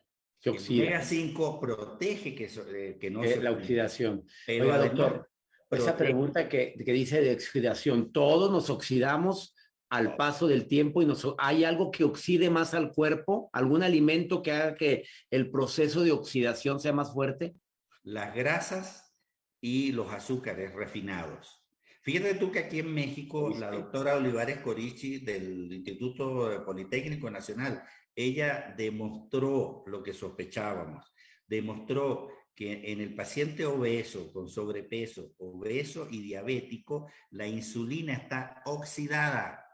[0.45, 4.23] El omega 5 protege que, eh, que no eh, La oxidación.
[4.45, 5.29] Pero Oiga, doctor,
[5.71, 9.55] esa pregunta que, que dice de oxidación, todos nos oxidamos
[9.89, 14.41] al paso del tiempo y nos, hay algo que oxide más al cuerpo, algún alimento
[14.41, 17.55] que haga que el proceso de oxidación sea más fuerte.
[18.03, 19.13] Las grasas
[19.61, 21.63] y los azúcares refinados.
[22.01, 27.81] Fíjate tú que aquí en México, la doctora Olivares Corichi del Instituto Politécnico Nacional,
[28.15, 31.13] ella demostró lo que sospechábamos,
[31.47, 39.65] demostró que en el paciente obeso, con sobrepeso, obeso y diabético, la insulina está oxidada,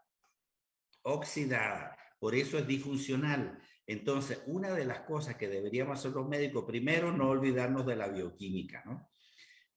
[1.04, 3.60] oxidada, por eso es disfuncional.
[3.86, 8.08] Entonces, una de las cosas que deberíamos hacer los médicos, primero, no olvidarnos de la
[8.08, 9.10] bioquímica, ¿no?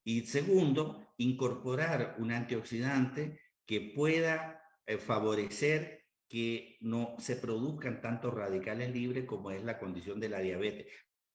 [0.05, 8.93] Y segundo, incorporar un antioxidante que pueda eh, favorecer que no se produzcan tantos radicales
[8.93, 10.87] libres como es la condición de la diabetes.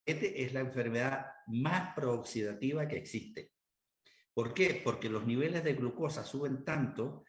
[0.05, 3.51] Esta es la enfermedad más prooxidativa que existe.
[4.33, 4.81] ¿Por qué?
[4.83, 7.23] Porque los niveles de glucosa suben tanto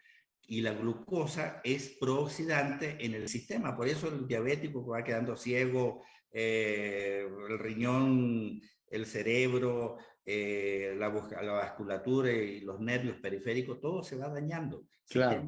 [0.47, 3.77] y la glucosa es prooxidante en el sistema.
[3.77, 11.09] Por eso el diabético va quedando ciego, eh, el riñón, el cerebro, eh, la,
[11.43, 14.85] la, vasculatura y los nervios periféricos, todo se va dañando.
[15.09, 15.43] Claro.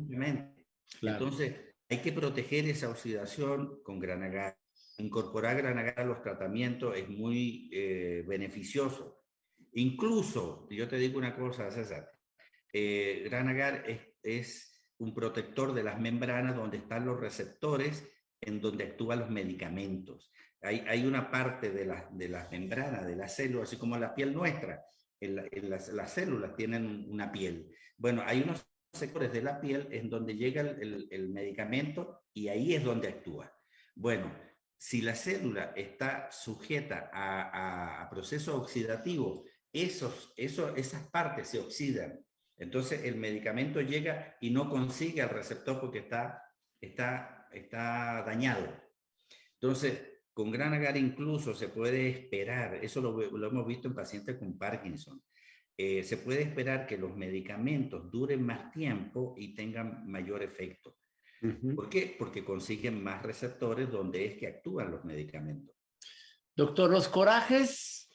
[1.00, 1.54] Entonces,
[1.92, 4.56] hay que proteger esa oxidación con granagar.
[4.96, 9.22] Incorporar granagar a los tratamientos es muy eh, beneficioso.
[9.72, 12.10] Incluso, yo te digo una cosa, César,
[12.72, 13.84] eh, granagar
[14.22, 18.08] es, un protector de las membranas donde están los receptores
[18.40, 20.32] en donde actúan los medicamentos.
[20.62, 24.82] Hay, una parte de la, las membranas de la célula, así como la piel nuestra,
[25.20, 27.68] las, las, células tienen una piel.
[27.98, 32.74] Bueno, hay unos sectores de la piel en donde llega el, el, medicamento y ahí
[32.74, 33.50] es donde actúa.
[33.94, 34.32] Bueno,
[34.76, 42.24] si la célula está sujeta a, a, proceso oxidativo, esos, esos, esas partes se oxidan.
[42.58, 46.42] Entonces el medicamento llega y no consigue al receptor porque está,
[46.80, 48.68] está, está dañado.
[49.54, 50.00] Entonces,
[50.34, 54.58] con gran agar incluso se puede esperar, eso lo, lo hemos visto en pacientes con
[54.58, 55.22] Parkinson,
[55.76, 60.96] eh, se puede esperar que los medicamentos duren más tiempo y tengan mayor efecto.
[61.74, 62.14] ¿Por qué?
[62.16, 65.74] Porque consiguen más receptores donde es que actúan los medicamentos.
[66.54, 68.08] Doctor, los corajes,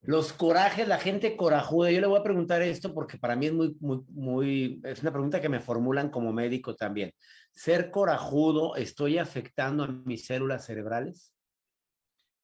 [0.00, 3.52] los corajes, la gente corajuda, yo le voy a preguntar esto porque para mí es
[3.52, 7.12] muy, muy, muy, es una pregunta que me formulan como médico también.
[7.52, 11.34] ¿Ser corajudo estoy afectando a mis células cerebrales?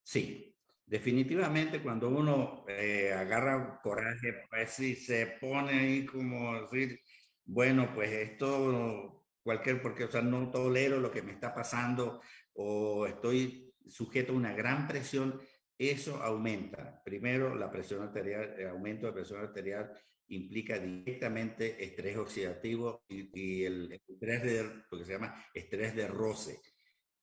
[0.05, 0.52] Sí,
[0.92, 7.00] definitivamente cuando uno eh, agarra coraje, pues sí, se pone ahí como decir,
[7.46, 12.20] bueno, pues esto, cualquier, porque, o sea, no tolero lo que me está pasando
[12.52, 15.40] o estoy sujeto a una gran presión,
[15.78, 17.02] eso aumenta.
[17.02, 19.90] Primero, la presión arterial, el aumento de presión arterial
[20.28, 26.61] implica directamente estrés oxidativo y, el estrés de, lo que se llama estrés de roce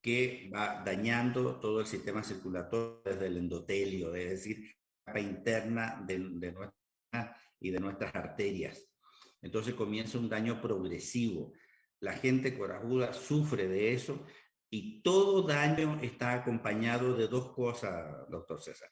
[0.01, 6.19] que va dañando todo el sistema circulatorio desde el endotelio, es decir, capa interna de,
[6.19, 8.89] de nuestra, y de nuestras arterias.
[9.41, 11.53] Entonces comienza un daño progresivo.
[11.99, 14.25] La gente corajuda sufre de eso
[14.69, 18.89] y todo daño está acompañado de dos cosas, doctor César.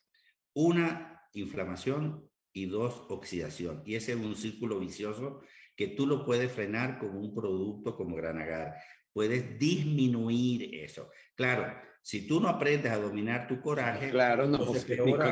[0.53, 3.83] Una, inflamación y dos, oxidación.
[3.85, 5.41] Y ese es un círculo vicioso
[5.75, 8.75] que tú lo puedes frenar con un producto como Granagar
[9.17, 11.09] puedes disminuir eso.
[11.33, 15.23] Claro, si tú no aprendes a dominar tu coraje, claro, no, pues peor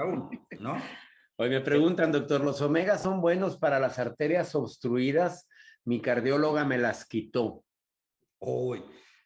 [0.00, 0.82] aún, ¿no?
[1.36, 5.48] Hoy me preguntan, doctor, ¿los omegas son buenos para las arterias obstruidas?
[5.84, 7.64] Mi cardióloga me las quitó.
[8.40, 8.82] Uy,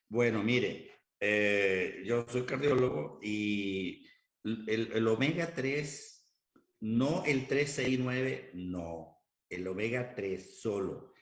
[0.07, 4.07] bueno, mire, eh, yo soy cardiólogo y
[4.45, 6.29] el, el omega 3,
[6.81, 9.16] no el 3, 6, 9, no,
[9.49, 11.14] el omega 3 solo.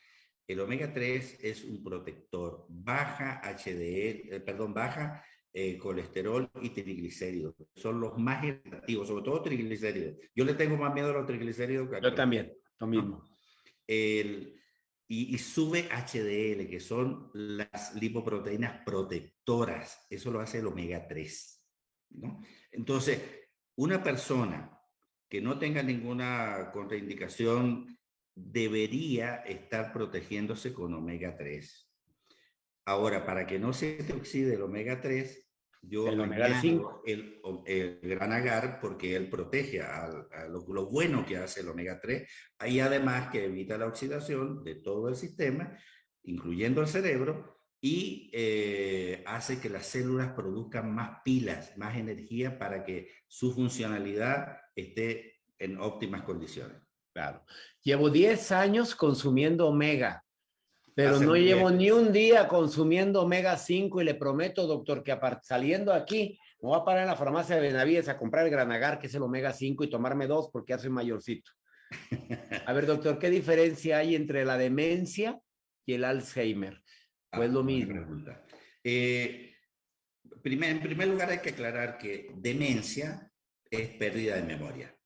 [0.46, 7.54] El omega 3 es un protector, baja HDL, eh, perdón, baja eh, colesterol y triglicéridos.
[7.74, 10.16] Son los más activos, sobre todo triglicéridos.
[10.35, 13.24] Yo le tengo más miedo a los triglicéridos que a Yo también, lo mismo.
[13.87, 14.61] El,
[15.09, 20.07] y, y, sube HDL, que son las lipoproteínas protectoras.
[20.11, 21.64] Eso lo hace el omega 3.
[22.11, 22.42] ¿no?
[22.72, 23.20] Entonces,
[23.76, 24.78] una persona
[25.28, 27.98] que no tenga ninguna contraindicación
[28.35, 31.90] debería estar protegiéndose con omega 3.
[32.87, 35.44] Ahora, para que no se te oxide el omega 3,
[35.83, 37.03] yo el omega 5.
[37.07, 40.09] El, el, gran agar porque él protege a,
[40.49, 42.29] lo, lo, bueno que hace el omega 3
[42.66, 45.79] y además que evita la oxidación de todo el sistema,
[46.23, 52.83] incluyendo el cerebro, y eh, hace que las células produzcan más pilas, más energía para
[52.83, 56.84] que su funcionalidad esté en óptimas condiciones.
[57.14, 57.44] Claro.
[57.83, 60.24] Llevo 10 años consumiendo omega,
[60.94, 65.92] pero no llevo ni un día consumiendo omega 5 y le prometo, doctor, que saliendo
[65.92, 69.07] aquí, me voy a parar en la farmacia de Benavides a comprar el granagar, que
[69.07, 71.53] es el omega 5, y tomarme dos porque ya soy mayorcito.
[72.66, 75.38] A ver, doctor, ¿qué diferencia hay entre la demencia
[75.87, 76.83] y el Alzheimer?
[77.31, 78.24] Pues lo mismo.
[78.83, 79.55] Eh,
[80.42, 83.31] primer, en primer lugar, hay que aclarar que demencia
[83.70, 84.96] es pérdida de memoria.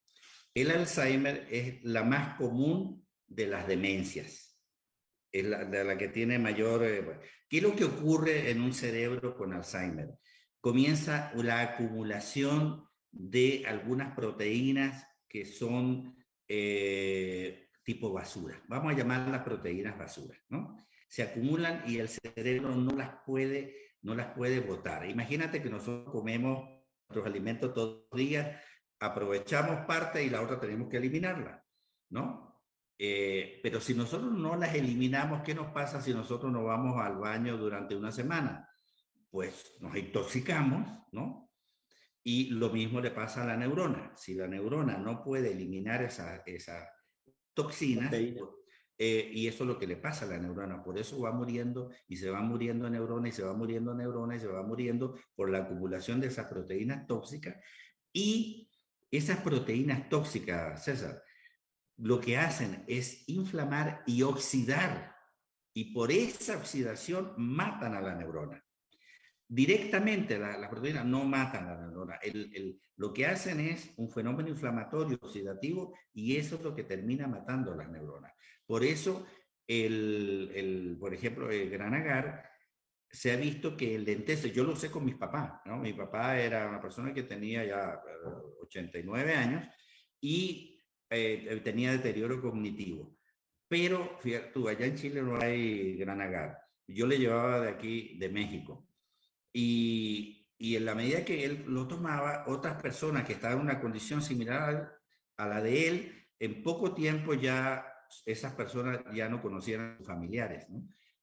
[0.55, 4.59] El Alzheimer es la más común de las demencias,
[5.31, 6.85] es la, de la que tiene mayor...
[6.85, 7.05] Eh,
[7.49, 10.09] ¿Qué es lo que ocurre en un cerebro con Alzheimer?
[10.61, 18.63] comienza la acumulación de algunas proteínas que son eh, tipo basura.
[18.69, 20.77] Vamos a llamarlas proteínas basura, ¿no?
[21.09, 25.09] Se acumulan y el cerebro no las puede, no las puede botar.
[25.09, 26.69] Imagínate que nosotros comemos
[27.09, 28.63] nuestros alimentos todos los días,
[29.01, 31.65] aprovechamos parte y la otra tenemos que eliminarla,
[32.11, 32.49] ¿no?
[32.99, 37.17] Eh, pero si nosotros no las eliminamos, ¿qué nos pasa si nosotros no vamos al
[37.17, 38.69] baño durante una semana?
[39.31, 41.51] Pues nos intoxicamos, ¿no?
[42.25, 44.13] Y lo mismo le pasa a la neurona.
[44.17, 46.89] Si la neurona no puede eliminar esa, esa
[47.55, 48.11] toxina,
[49.01, 50.83] eh, y eso es lo que le pasa a la neurona.
[50.83, 54.41] Por eso va muriendo y se va muriendo neurona y se va muriendo neurona y
[54.41, 57.57] se va muriendo por la acumulación de esas proteínas tóxicas.
[58.13, 58.67] Y
[59.11, 61.23] esas proteínas tóxicas, César,
[61.97, 65.16] lo que hacen es inflamar y oxidar.
[65.75, 68.64] Y por esa oxidación matan a la neurona.
[69.51, 72.18] Directamente las la proteínas no matan a la neurona.
[72.97, 77.73] Lo que hacen es un fenómeno inflamatorio oxidativo y eso es lo que termina matando
[77.73, 78.33] a las neuronas.
[78.66, 79.27] Por eso,
[79.66, 82.51] el, por ejemplo, el gran agar,
[83.11, 85.79] se ha visto que el dentese, yo lo sé con mis papás, ¿no?
[85.79, 88.01] Mi papá era una persona que tenía ya
[88.62, 89.66] 89 años
[90.21, 93.16] y eh, tenía deterioro cognitivo.
[93.66, 96.59] Pero, fíjate tú, allá en Chile no hay gran agar.
[96.87, 98.88] Yo le llevaba de aquí, de México.
[99.53, 103.81] Y, y en la medida que él lo tomaba, otras personas que estaban en una
[103.81, 104.99] condición similar
[105.37, 107.87] a la de él, en poco tiempo ya
[108.25, 110.66] esas personas ya no conocían a sus familiares.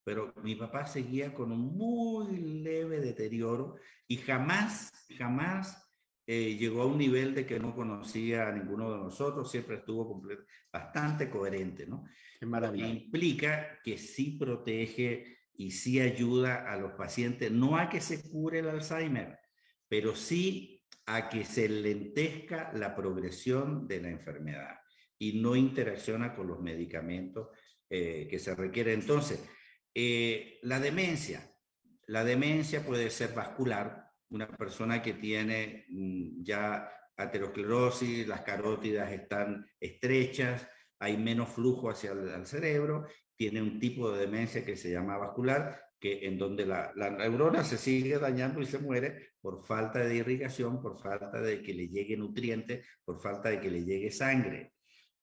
[0.06, 3.76] Pero mi papá seguía con un muy leve deterioro
[4.08, 5.92] y jamás, jamás
[6.28, 10.22] eh, llegó a un nivel de que no conocía a ninguno de nosotros, siempre estuvo
[10.72, 12.06] bastante coherente, ¿no?
[12.40, 12.88] Qué maravilla.
[12.88, 18.60] Implica que sí protege y sí ayuda a los pacientes, no a que se cure
[18.60, 19.40] el Alzheimer,
[19.88, 24.80] pero sí a que se lentezca la progresión de la enfermedad
[25.18, 27.50] y no interacciona con los medicamentos
[27.90, 29.02] eh, que se requieren.
[29.02, 29.44] Entonces,
[29.96, 31.52] eh, la demencia.
[32.08, 34.12] La demencia puede ser vascular.
[34.30, 40.68] Una persona que tiene mm, ya aterosclerosis, las carótidas están estrechas,
[41.00, 45.82] hay menos flujo hacia el cerebro, tiene un tipo de demencia que se llama vascular,
[46.00, 50.16] que en donde la, la, neurona se sigue dañando y se muere por falta de
[50.16, 54.75] irrigación, por falta de que le llegue nutriente, por falta de que le llegue sangre.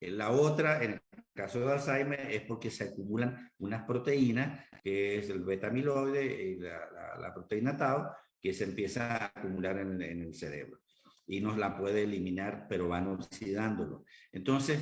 [0.03, 1.01] Eh, la otra, en el
[1.33, 7.33] caso de Alzheimer, es porque se acumulan unas proteínas, que es el beta-amiloide y la,
[7.33, 8.09] proteína tau,
[8.41, 10.81] que se empieza a acumular en, el cerebro.
[11.27, 14.05] Y nos la puede eliminar, pero van oxidándolo.
[14.33, 14.81] Entonces,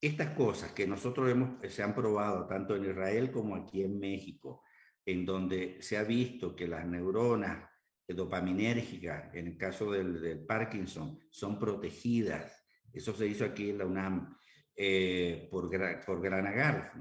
[0.00, 4.64] estas cosas que nosotros hemos, se han probado tanto en Israel como aquí en México,
[5.06, 7.68] en donde se ha visto que las neuronas
[8.08, 12.63] dopaminérgicas, en el caso del Parkinson, son protegidas
[12.94, 14.36] eso se hizo aquí en la UNAM
[14.76, 15.70] eh, por,
[16.04, 16.92] por Granagar.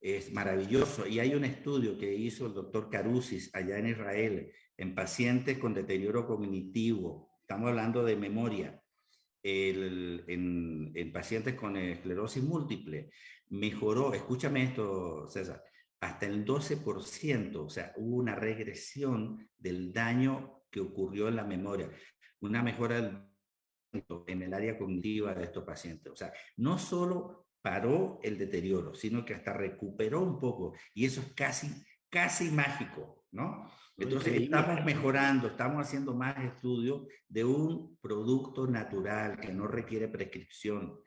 [0.00, 1.06] Es maravilloso.
[1.06, 5.74] Y hay un estudio que hizo el doctor Carusis allá en Israel en pacientes con
[5.74, 7.30] deterioro cognitivo.
[7.40, 8.82] Estamos hablando de memoria.
[9.44, 13.10] en, en, pacientes con esclerosis múltiple
[13.52, 15.62] mejoró, escúchame esto, César,
[16.00, 21.90] hasta el 12%, o sea, hubo una regresión del daño que ocurrió en la memoria,
[22.40, 23.31] una mejora del
[24.26, 26.12] en el área cognitiva de estos pacientes.
[26.12, 30.74] O sea, no solo paró el deterioro, sino que hasta recuperó un poco.
[30.94, 31.68] Y eso es casi,
[32.08, 33.70] casi mágico, ¿no?
[33.96, 40.98] Entonces estamos mejorando, estamos haciendo más estudios de un producto natural que no requiere prescripción,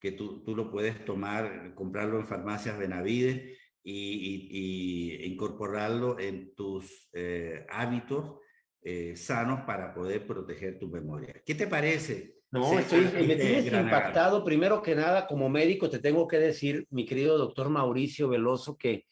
[0.00, 7.10] que tú, tú lo puedes tomar, comprarlo en farmacias Benavides y, y, incorporarlo en tus
[7.12, 8.38] eh, hábitos
[8.82, 11.42] eh, sanos para poder proteger tu memoria.
[11.44, 12.38] ¿Qué te parece?
[12.50, 14.44] No, estoy, me tienes impactado.
[14.44, 19.04] Primero que nada, como médico, te tengo que decir, mi querido doctor Mauricio Veloso, que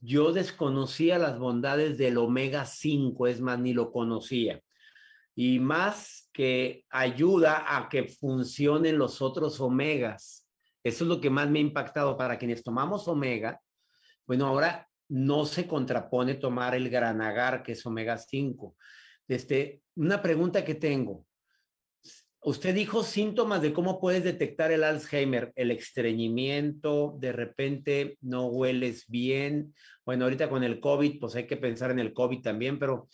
[0.00, 4.60] yo desconocía las bondades del omega 5, es más, ni lo conocía.
[5.34, 10.48] Y más que ayuda a que funcionen los otros omegas.
[10.82, 13.60] Eso es lo que más me ha impactado para quienes tomamos omega.
[14.26, 18.74] Bueno, ahora no se contrapone tomar el granagar, que es omega 5.
[19.28, 21.26] Este, una pregunta que tengo.
[22.40, 29.04] Usted dijo síntomas de cómo puedes detectar el Alzheimer, el estreñimiento, de repente no hueles
[29.06, 29.74] bien.
[30.06, 33.08] Bueno, ahorita con el COVID, pues hay que pensar en el COVID también, pero,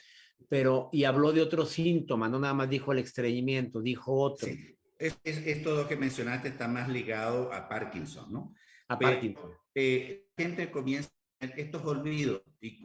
[0.49, 4.47] pero, y habló de otros síntomas, no nada más dijo el estreñimiento, dijo otro.
[4.47, 4.77] Sí.
[4.99, 8.55] Es, es, esto lo que mencionaste está más ligado a Parkinson, ¿no?
[8.87, 9.51] A Parkinson.
[9.75, 11.11] Eh, gente comienza
[11.41, 12.81] estos olvidos y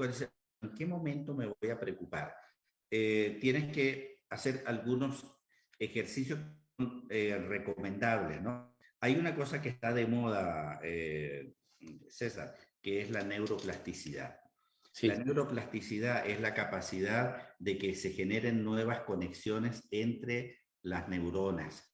[0.62, 2.36] ¿en qué momento me voy a preocupar?
[2.96, 5.26] eh, tienes que hacer algunos
[5.80, 6.40] ejercicios
[7.10, 8.76] eh, recomendables, ¿no?
[9.00, 11.56] Hay una cosa que está de moda, eh,
[12.08, 14.40] César, que es la neuroplasticidad.
[15.02, 21.93] La neuroplasticidad es la capacidad de que se generen nuevas conexiones entre las neuronas.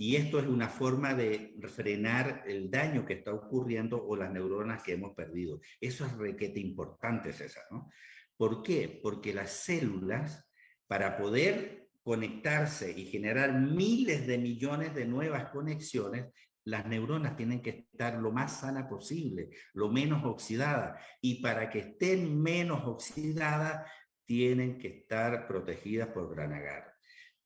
[0.00, 4.82] Y esto es una forma de frenar el daño que está ocurriendo o las neuronas
[4.82, 5.60] que hemos perdido.
[5.78, 7.90] Eso es requete importante, César, ¿no?
[8.34, 8.98] ¿Por qué?
[9.02, 10.50] Porque las células,
[10.86, 16.32] para poder conectarse y generar miles de millones de nuevas conexiones,
[16.64, 20.98] las neuronas tienen que estar lo más sana posible, lo menos oxidadas.
[21.20, 23.86] Y para que estén menos oxidadas,
[24.24, 26.89] tienen que estar protegidas por gran agar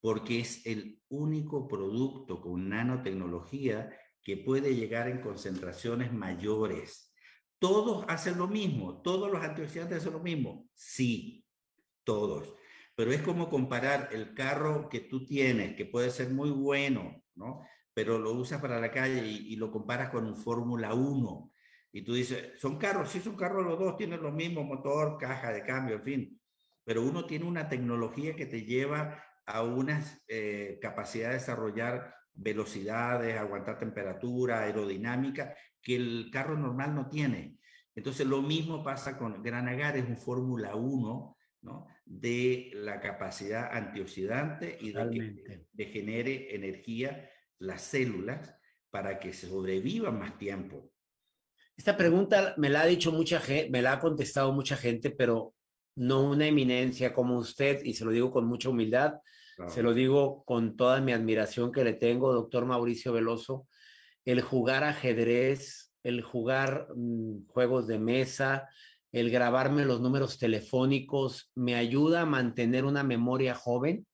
[0.05, 3.91] porque es el único producto con nanotecnología
[4.23, 7.11] que puede llegar en concentraciones mayores.
[7.59, 10.69] Todos hacen lo mismo, todos los antioxidantes hacen lo mismo.
[10.75, 11.47] Sí,
[12.05, 12.55] todos.
[12.95, 17.63] Pero es como comparar el carro que tú tienes, que puede ser muy bueno, ¿no?
[17.95, 21.51] Pero lo usas para la calle y, lo comparas con un Fórmula 1.
[21.93, 25.51] Y tú dices, son carros, sí son carros los dos, tienen lo mismo motor, caja
[25.51, 26.41] de cambio, en fin.
[26.85, 33.37] Pero uno tiene una tecnología que te lleva a una eh, capacidad de desarrollar velocidades,
[33.37, 37.59] aguantar temperatura, aerodinámica, que el carro normal no tiene.
[37.95, 41.87] Entonces, lo mismo pasa con Gran Agar, es un Fórmula 1, ¿no?
[42.05, 48.55] De la capacidad antioxidante y de que de genere energía las células
[48.91, 50.91] para que sobrevivan más tiempo.
[51.77, 55.54] Esta pregunta me la ha dicho mucha gente, me la ha contestado mucha gente, pero
[55.97, 59.15] no una eminencia como usted, y se lo digo con mucha humildad,
[59.69, 63.69] se lo digo con toda mi admiración que le tengo, doctor Mauricio Veloso,
[64.25, 68.69] el jugar ajedrez, el jugar mm, juegos de mesa,
[69.13, 74.07] el grabarme los números telefónicos, me ayuda a mantener una memoria joven.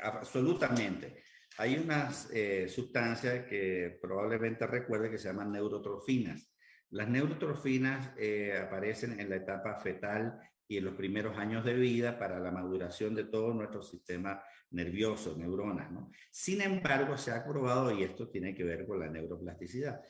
[0.00, 1.22] absolutamente.
[1.58, 6.50] Hay unas eh, sustancias que probablemente recuerde que se llaman neurotrofinas.
[6.90, 10.38] Las neurotrofinas eh, aparecen en la etapa fetal
[10.72, 15.36] y en los primeros años de vida para la maduración de todo nuestro sistema nervioso,
[15.36, 15.92] neuronas.
[15.92, 16.10] ¿no?
[16.30, 20.00] Sin embargo, se ha probado, y esto tiene que ver con la neuroplasticidad,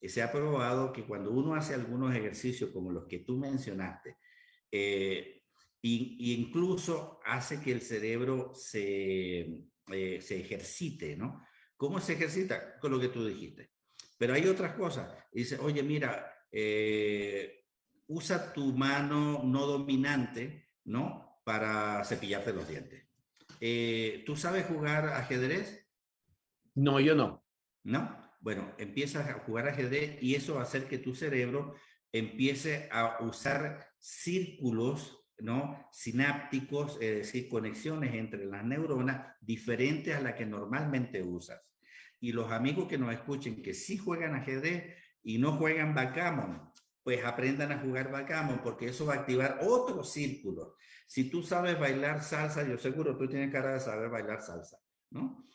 [0.00, 4.16] eh, se ha probado que cuando uno hace algunos ejercicios como los que tú mencionaste,
[4.72, 5.42] eh,
[5.82, 9.40] y, incluso hace que el cerebro se,
[9.92, 11.46] eh, se ejercite, ¿no?
[11.76, 12.78] ¿Cómo se ejercita?
[12.80, 13.70] Con lo que tú dijiste.
[14.16, 15.14] Pero hay otras cosas.
[15.30, 17.55] Dice, oye, mira, eh,
[18.08, 21.40] usa tu mano no dominante, ¿no?
[21.44, 23.04] Para cepillarte los dientes.
[23.60, 25.86] Eh, ¿Tú sabes jugar ajedrez?
[26.74, 27.44] No, yo no.
[27.84, 28.26] ¿No?
[28.40, 31.74] Bueno, empiezas a jugar ajedrez y eso va a hacer que tu cerebro
[32.12, 35.88] empiece a usar círculos, ¿no?
[35.92, 41.60] Sinápticos, es decir, conexiones entre las neuronas diferentes a las que normalmente usas.
[42.20, 46.70] Y los amigos que nos escuchen que sí juegan ajedrez y no juegan backgammon,
[47.06, 50.74] pues aprendan a jugar backgammon, porque eso va a activar otro círculo.
[51.06, 54.76] Si tú sabes bailar salsa, yo seguro tú tienes cara de saber bailar salsa,
[55.10, 55.46] ¿no?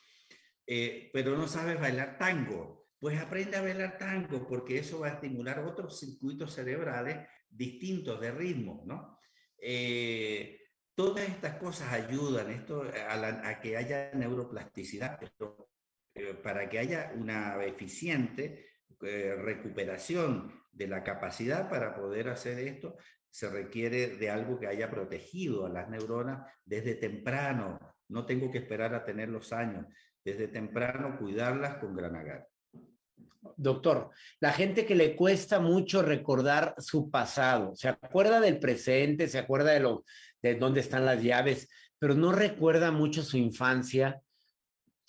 [0.66, 5.14] Eh, pero no sabes bailar tango, pues aprende a bailar tango, porque eso va a
[5.16, 9.20] estimular otros circuitos cerebrales distintos de ritmo, ¿no?
[9.58, 10.58] Eh,
[10.96, 15.20] todas estas cosas ayudan esto a, que haya neuroplasticidad,
[16.16, 18.70] eh, para que haya una eficiente
[19.02, 22.96] recuperación de la capacidad para poder hacer esto,
[23.30, 27.80] se requiere de algo que haya protegido a las neuronas desde temprano.
[28.10, 29.86] No tengo que esperar a tener los años.
[30.24, 32.48] Desde temprano cuidarlas con gran agar.
[33.58, 39.40] Doctor, la gente que le cuesta mucho recordar su pasado, se acuerda del presente, se
[39.40, 40.04] acuerda de, lo,
[40.42, 41.68] de dónde están las llaves,
[41.98, 44.22] pero no recuerda mucho su infancia,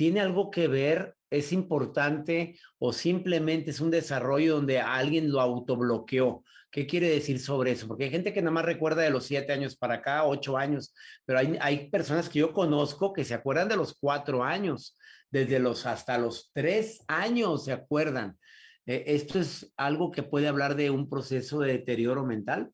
[0.03, 6.43] ¿tiene algo que ver es importante o simplemente es un desarrollo donde alguien lo autobloqueó.
[6.73, 7.87] ¿Qué quiere decir sobre eso?
[7.87, 10.93] Porque hay gente que nada más recuerda de los siete años para acá, ocho años,
[11.25, 14.99] pero hay, hay personas que yo conozco que se acuerdan de los cuatro años,
[15.31, 18.37] desde los hasta los tres años se acuerdan.
[18.87, 22.73] Eh, ¿Esto es algo que puede hablar de un proceso de deterioro mental?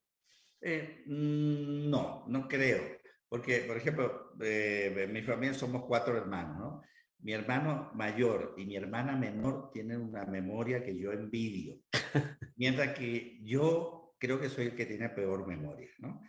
[0.62, 2.80] Eh, mm, no, no creo.
[3.28, 6.82] Porque, por ejemplo, eh, en mi familia somos cuatro hermanos, ¿no?
[7.20, 11.80] Mi hermano mayor y mi hermana menor tienen una memoria que yo envidio,
[12.56, 16.22] mientras que yo creo que soy el que tiene peor memoria, ¿no?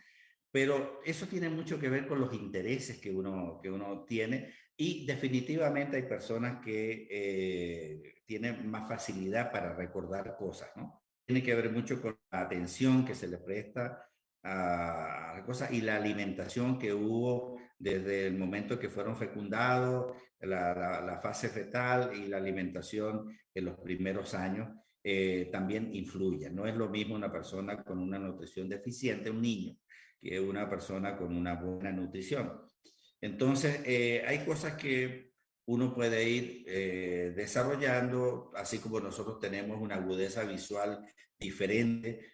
[0.52, 5.06] Pero eso tiene mucho que ver con los intereses que uno, que uno tiene y
[5.06, 11.04] definitivamente hay personas que eh, tienen más facilidad para recordar cosas, ¿no?
[11.24, 14.08] Tiene que ver mucho con la atención que se le presta
[14.42, 21.48] a cosas y la alimentación que hubo desde el momento que fueron fecundados, la, fase
[21.48, 24.68] fetal y la alimentación en los primeros años
[25.02, 26.50] eh, también influye.
[26.50, 29.76] No es lo mismo una persona con una nutrición deficiente, un niño,
[30.20, 32.52] que una persona con una buena nutrición.
[33.18, 35.32] Entonces, eh, hay cosas que
[35.64, 41.06] uno puede ir eh, desarrollando, así como nosotros tenemos una agudeza visual
[41.38, 42.26] diferente,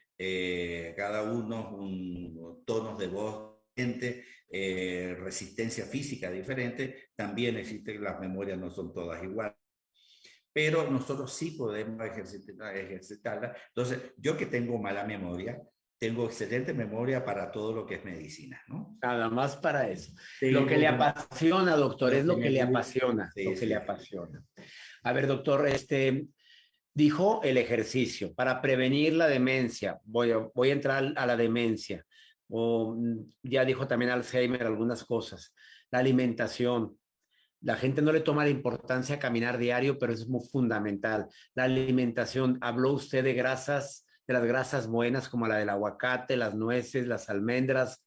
[0.97, 8.59] cada uno un tonos de voz diferente, eh, resistencia física diferente, también existen las memorias,
[8.59, 9.57] no son todas iguales.
[10.53, 13.55] Pero nosotros sí podemos ejercitar, ejercitarla.
[13.68, 15.61] Entonces, yo que tengo mala memoria,
[15.99, 18.97] tengo excelente memoria para todo lo que es medicina, ¿no?
[19.03, 20.12] Nada más para eso.
[20.42, 24.42] lo que le apasiona, doctor, es lo que le apasiona, lo que le apasiona.
[25.03, 26.26] A ver, doctor, este
[26.94, 29.99] dijo el ejercicio para prevenir la demencia.
[30.05, 32.05] Voy a, voy a entrar a la demencia
[32.49, 35.55] o mm, ya dijo también Alzheimer algunas cosas,
[35.90, 36.99] la alimentación.
[37.62, 41.26] La gente no le toma la importancia a caminar diario, pero es muy fundamental.
[41.55, 46.55] La alimentación, habló usted de grasas, de las grasas buenas como la del aguacate, las
[46.55, 48.05] nueces, las almendras.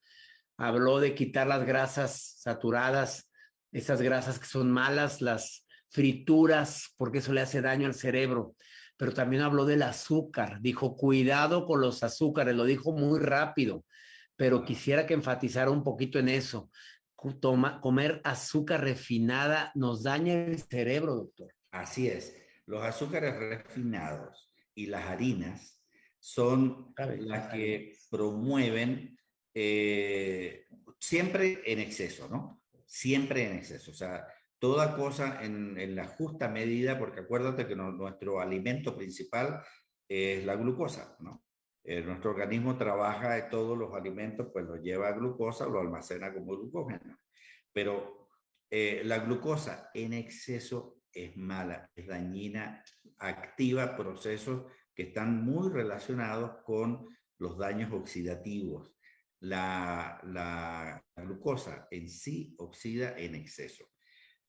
[0.57, 3.31] Habló de quitar las grasas saturadas,
[3.71, 8.55] esas grasas que son malas, las frituras, porque eso le hace daño al cerebro.
[8.97, 10.59] Pero también habló del azúcar.
[10.61, 13.83] Dijo, cuidado con los azúcares, lo dijo muy rápido
[14.39, 16.71] pero quisiera que enfatizara un poquito en eso.
[17.41, 21.53] Toma, comer azúcar refinada nos daña el cerebro, doctor.
[21.71, 22.41] Así es.
[22.65, 25.83] Los azúcares refinados y las harinas
[26.19, 29.19] son las que promueven
[29.53, 30.67] eh,
[30.97, 32.61] siempre en exceso, ¿no?
[32.85, 33.91] Siempre en exceso.
[33.91, 34.25] O sea,
[34.57, 39.61] toda cosa en, la justa medida, porque acuérdate que nuestro alimento principal
[40.07, 41.43] es la glucosa, ¿no?
[41.83, 46.33] Eh, nuestro organismo trabaja de todos los alimentos, pues lo lleva a glucosa, lo almacena
[46.33, 47.17] como glucógeno.
[47.71, 48.29] Pero
[48.69, 52.83] eh, la glucosa en exceso es mala, es dañina,
[53.17, 57.07] activa procesos que están muy relacionados con
[57.37, 58.95] los daños oxidativos.
[59.41, 63.89] La, la, glucosa en sí oxida en exceso.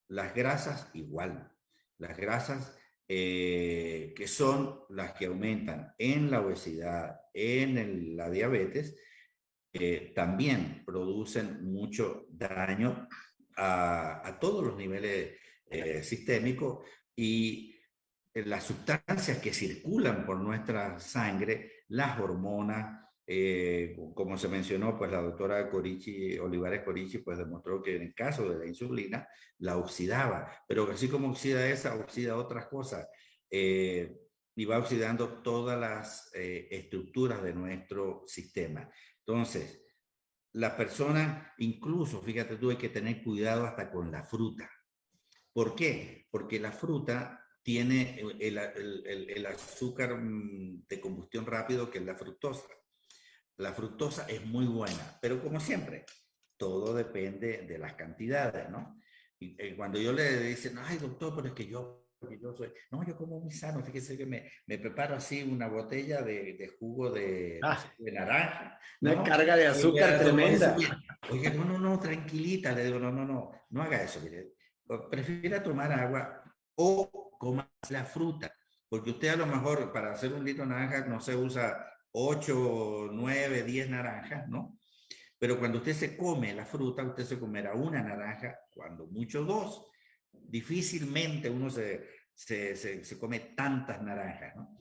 [0.08, 1.52] Las grasas igual.
[1.98, 2.76] Las grasas
[3.06, 8.96] eh, que son las que aumentan en la obesidad, en la diabetes,
[9.72, 13.08] eh, también producen mucho daño
[13.56, 17.76] a, todos los niveles eh, sistémicos y
[18.34, 22.98] las sustancias que circulan por nuestra sangre, las hormonas,
[24.14, 28.48] como se mencionó, pues la doctora Corici, Olivares Corici, pues demostró que en el caso
[28.48, 29.28] de la insulina
[29.58, 33.06] la oxidaba, pero así como oxida esa, oxida otras cosas
[33.50, 34.16] eh,
[34.60, 38.86] y va oxidando todas las eh, estructuras de nuestro sistema.
[39.20, 39.86] Entonces,
[40.52, 44.70] la persona, incluso, fíjate tú, hay que tener cuidado hasta con la fruta.
[45.50, 46.28] ¿Por qué?
[46.30, 52.68] Porque la fruta tiene el, el, azúcar mm, de combustión rápido que es la fructosa.
[53.56, 56.04] La fructosa es muy buena, pero como siempre,
[56.58, 59.00] todo depende de las cantidades, ¿no?
[59.40, 61.99] Eh, cuando yo le dicen, ay doctor, pero es que yo
[62.40, 66.22] yo soy, no, yo como muy sano, fíjese que me, me preparo así una botella
[66.22, 68.78] de, de jugo de, ah, de naranja.
[69.00, 70.76] Una carga de azúcar tremenda.
[71.30, 74.52] Oye, no, no, no, tranquilita, le digo, no, no, no, no haga eso, mire,
[75.10, 76.42] prefiera tomar agua
[76.74, 78.54] o coma la fruta,
[78.88, 83.08] porque usted a lo mejor para hacer un litro de naranja no se usa 8,
[83.12, 84.78] 9, 10 naranjas, ¿no?
[85.38, 89.86] Pero cuando usted se come la fruta, usted se comerá una naranja, cuando mucho dos
[90.32, 94.76] difícilmente uno se, se, se, come tantas naranjas, ¿no?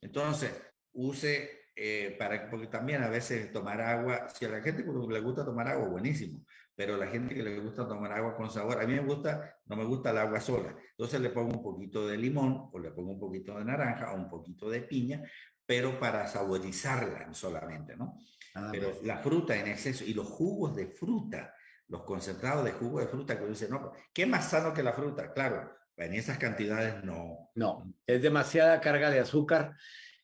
[0.00, 0.52] Entonces,
[0.92, 5.44] use eh, para, porque también a veces tomar agua, si a la gente le gusta
[5.44, 6.44] tomar agua, buenísimo,
[6.74, 9.76] pero la gente que le gusta tomar agua con sabor, a mí me gusta, no
[9.76, 13.12] me gusta el agua sola, entonces le pongo un poquito de limón o le pongo
[13.12, 15.22] un poquito de naranja o un poquito de piña,
[15.64, 18.18] pero para saborizarla solamente, ¿no?
[18.54, 19.04] Ah, pero pues.
[19.04, 21.54] la fruta en exceso y los jugos de fruta
[21.92, 25.30] los concentrados de jugo de fruta que dice, no, ¿qué más sano que la fruta?
[25.34, 27.50] Claro, en esas cantidades no.
[27.54, 29.76] No, es demasiada carga de azúcar.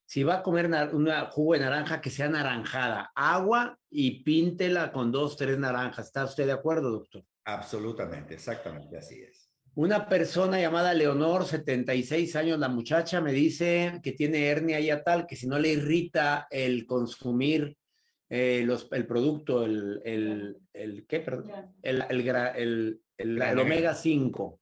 [0.07, 5.13] Si va a comer un jugo de naranja que sea naranjada, agua y píntela con
[5.13, 6.07] dos, tres naranjas.
[6.07, 7.23] ¿Está usted de acuerdo, doctor?
[7.45, 9.51] Absolutamente, exactamente, así es.
[9.75, 15.27] Una persona llamada Leonor, 76 años, la muchacha, me dice que tiene hernia y tal,
[15.27, 17.77] que si no le irrita el consumir
[18.31, 21.21] eh, los, el producto, el, el, el ¿qué?
[21.21, 24.61] Perdón, el, el, el, omega 5.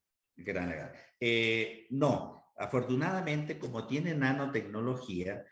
[1.18, 5.44] Eh, no, afortunadamente, como tiene nanotecnología,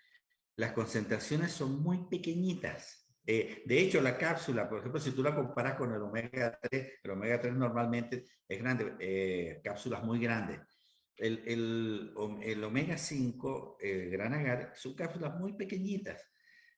[0.57, 3.09] las concentraciones son muy pequeñitas.
[3.27, 7.01] Eh, de hecho, la cápsula, por ejemplo, si tú la comparas con el omega 3,
[7.03, 10.61] el omega 3 normalmente es grande, eh, cápsulas muy grandes.
[11.17, 12.12] El, el,
[12.43, 16.23] el omega 5, el gran agar, son cápsulas muy pequeñitas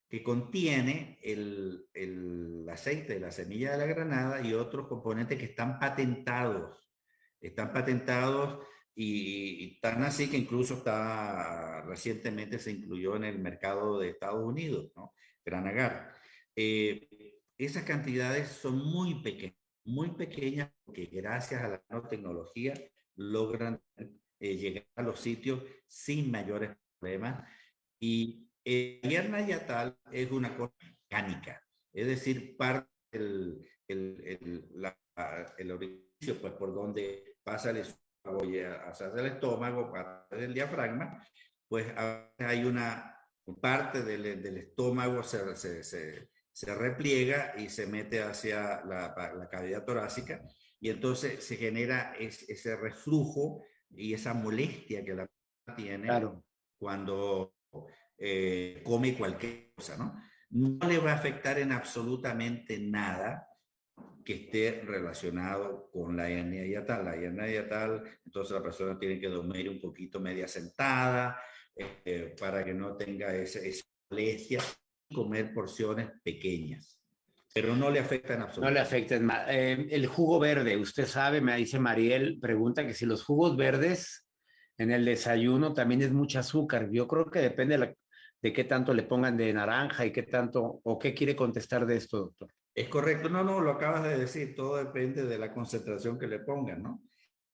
[0.09, 5.45] que contiene el, el, aceite de la semilla de la granada y otros componentes que
[5.45, 6.89] están patentados.
[7.41, 14.09] Están patentados y, tan así que incluso está recientemente se incluyó en el mercado de
[14.09, 15.13] Estados Unidos, ¿no?
[16.55, 17.07] Eh,
[17.57, 19.55] esas cantidades son muy pequeñas,
[19.85, 22.73] muy pequeñas porque gracias a la nanotecnología
[23.15, 23.81] logran
[24.39, 27.47] eh, llegar a los sitios sin mayores problemas.
[27.99, 30.73] Y el yatal es una cosa
[31.09, 31.61] mecánica,
[31.93, 34.65] es decir, parte del el,
[35.57, 41.25] el, orificio pues, por donde pasa el estómago y hacia el estómago, parte del diafragma,
[41.67, 41.87] pues
[42.37, 43.13] hay una
[43.61, 49.47] parte del, del estómago se, se, se se repliega y se mete hacia la, la
[49.47, 50.41] cavidad torácica
[50.79, 55.29] y entonces se genera ese reflujo y esa molestia que la
[55.75, 56.09] tiene
[56.79, 57.53] cuando
[58.17, 60.21] eh, come cualquier cosa, ¿no?
[60.49, 63.47] No le va a afectar en absolutamente nada
[64.23, 67.05] que esté relacionado con la hernia diatal.
[67.05, 71.39] La hernia diatal, entonces la persona tiene que dormir un poquito media sentada
[71.75, 73.59] eh, para que no tenga esa
[74.09, 74.61] molestia
[75.09, 76.99] comer porciones pequeñas,
[77.53, 78.61] pero no le afectan absolutamente.
[78.61, 79.31] No le afectan.
[79.49, 84.27] Eh, el jugo verde, usted sabe, me dice Mariel, pregunta que si los jugos verdes
[84.77, 86.89] en el desayuno también es mucho azúcar.
[86.91, 87.95] Yo creo que depende de,
[88.41, 91.97] de qué tanto le pongan de naranja y qué tanto, o qué quiere contestar de
[91.97, 92.49] esto, doctor.
[92.73, 96.39] Es correcto, no, no, lo acabas de decir, todo depende de la concentración que le
[96.39, 97.01] pongan, ¿no?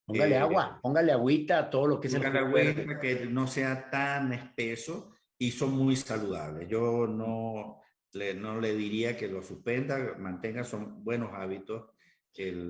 [0.06, 3.00] Póngale eh, agua, póngale agüita a todo lo que el jugo verde.
[3.00, 6.68] que no sea tan espeso y son muy saludables.
[6.68, 7.82] Yo no
[8.12, 11.86] le, no le diría que lo suspenda, mantenga, son buenos hábitos.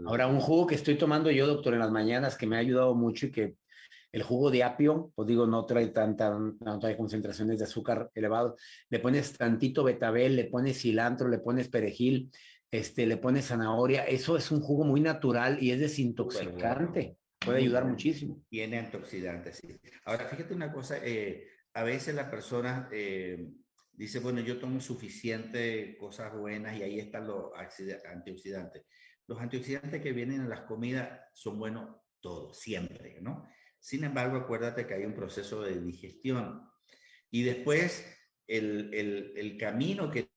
[0.05, 2.93] Ahora, un jugo que estoy tomando yo, doctor, en las mañanas, que me ha ayudado
[2.95, 3.55] mucho y que
[4.14, 8.55] el jugo de apio, pues digo, no trae tanta, no trae concentraciones de azúcar elevado.
[8.89, 12.32] Le pones tantito betabel, le pones cilantro, le pones perejil,
[12.70, 14.05] este, le pones zanahoria.
[14.05, 17.18] Eso es un jugo muy natural y es desintoxicante.
[17.43, 18.43] Puede ayudar muchísimo.
[18.47, 19.76] Tiene antioxidantes, sí.
[20.05, 23.49] Ahora, fíjate una cosa, eh, a veces la persona eh,
[23.93, 27.51] dice, bueno, yo tomo suficiente cosas buenas y ahí están los
[28.05, 28.84] antioxidantes.
[29.26, 33.47] Los antioxidantes que vienen en las comidas son buenos todos, siempre, ¿no?
[33.84, 36.69] Sin embargo, acuérdate que hay un proceso de digestión
[37.29, 38.05] y después
[38.47, 40.31] el, el, el camino que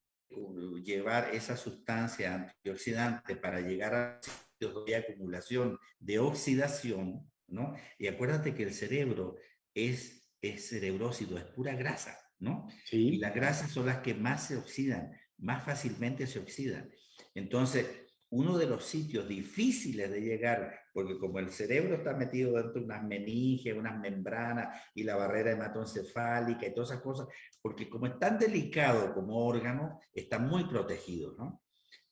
[0.83, 7.75] llevar esa sustancia antioxidante para llegar a sitios de acumulación de oxidación, ¿no?
[7.99, 9.37] Y acuérdate que el cerebro
[9.75, 12.69] es es cerebrócido, es pura grasa, ¿no?
[12.85, 13.11] Sí.
[13.15, 16.91] Y las grasas son las que más se oxidan, más fácilmente se oxidan.
[17.35, 17.87] Entonces,
[18.31, 22.87] uno de los sitios difíciles de llegar, porque como el cerebro está metido dentro de
[22.87, 27.29] unas meninges, unas membranas y la barrera hematoencefálica y todas esas cosas,
[27.61, 31.61] porque como es tan delicado como órgano, está muy protegido, ¿no?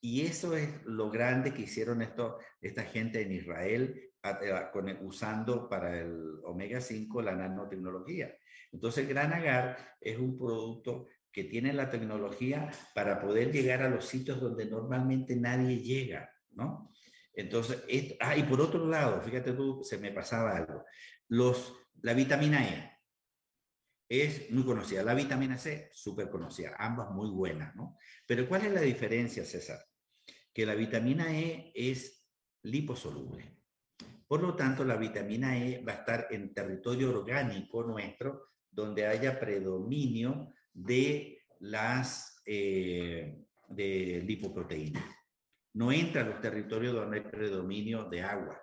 [0.02, 4.12] Y eso es lo grande que hicieron esto, esta gente en Israel
[5.00, 8.36] usando para el omega 5 la nanotecnología.
[8.70, 14.04] Entonces, Gran Agar es un producto que tiene la tecnología para poder llegar a los
[14.04, 16.93] sitios donde normalmente nadie llega, ¿no?
[17.34, 17.82] Entonces,
[18.20, 20.84] ah, y por otro lado, fíjate tú, se me pasaba algo.
[21.28, 22.94] Los, la vitamina E
[24.08, 25.02] es muy conocida.
[25.02, 26.76] La vitamina C, súper conocida.
[26.78, 27.98] Ambas muy buenas, ¿no?
[28.26, 29.84] Pero ¿cuál es la diferencia, César?
[30.52, 32.24] Que la vitamina E es
[32.62, 33.54] liposoluble.
[34.26, 39.38] Por lo tanto, la vitamina E va a estar en territorio orgánico nuestro, donde haya
[39.38, 45.04] predominio de las eh, de lipoproteínas.
[45.74, 48.60] No entra en los territorios donde hay predominio de agua.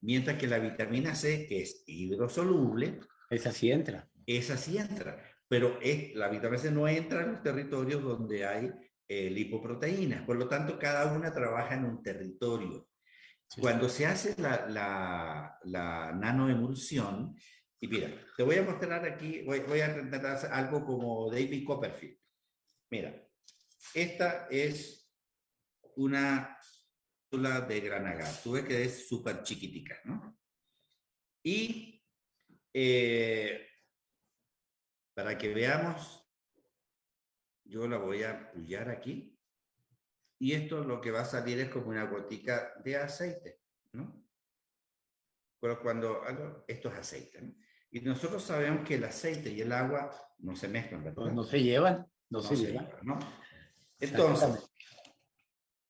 [0.00, 4.08] Mientras que la vitamina C, que es hidrosoluble, esa sí entra.
[4.26, 5.22] Esa sí entra.
[5.48, 8.70] Pero es, la vitamina C no entra en los territorios donde hay
[9.06, 10.22] eh, lipoproteínas.
[10.24, 12.88] Por lo tanto, cada una trabaja en un territorio.
[13.60, 17.36] Cuando se hace la, la, la nanoemulsión,
[17.78, 22.16] y mira, te voy a mostrar aquí, voy, voy a intentar algo como David Copperfield.
[22.90, 23.22] Mira,
[23.92, 25.01] esta es
[25.96, 26.58] una
[27.32, 28.42] cápsula de granagar.
[28.42, 30.38] Tú ves que es súper chiquitica, ¿no?
[31.42, 32.02] Y
[32.72, 33.66] eh,
[35.14, 36.24] para que veamos,
[37.64, 39.38] yo la voy a pullar aquí.
[40.38, 43.60] Y esto lo que va a salir es como una gotica de aceite,
[43.92, 44.24] ¿no?
[45.60, 47.54] Pero cuando algo, esto es aceite, ¿no?
[47.94, 51.30] Y nosotros sabemos que el aceite y el agua no se mezclan, ¿verdad?
[51.30, 52.88] No, se llevan, no, se, llevan.
[53.02, 53.18] ¿no?
[54.00, 54.71] Entonces,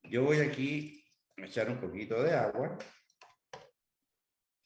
[0.04, 1.04] yo voy aquí
[1.38, 2.78] a echar un poquito de agua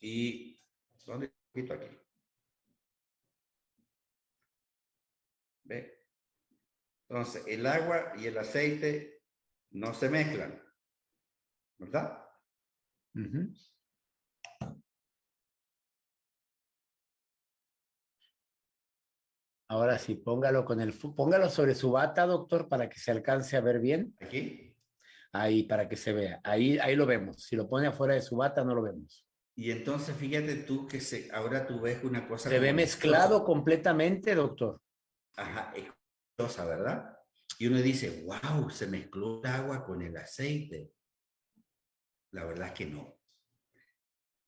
[0.01, 0.61] y
[1.05, 1.99] ¿dónde un poquito aquí?
[5.64, 6.05] ¿Ve?
[7.09, 9.22] Entonces, el agua y el aceite
[9.70, 10.61] no se mezclan,
[11.78, 12.24] ¿verdad?
[19.68, 23.61] Ahora sí, póngalo con el póngalo sobre su bata, doctor, para que se alcance a
[23.61, 24.16] ver bien.
[24.20, 24.76] Aquí.
[25.41, 26.41] Ahí, para que se vea.
[26.45, 27.43] Ahí, ahí lo vemos.
[27.43, 29.26] Si lo pone afuera de su bata, no lo vemos.
[29.55, 32.51] Y entonces fíjate tú que se, ahora tú ves una cosa.
[32.51, 34.80] Se ve mezclado completamente, doctor.
[35.37, 35.84] Ajá, es
[36.59, 37.16] ¿verdad?
[37.59, 40.93] Y uno dice, wow, se mezcló el agua con el aceite.
[42.32, 43.18] La verdad es que no.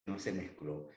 [0.07, 0.91] No se mezcló.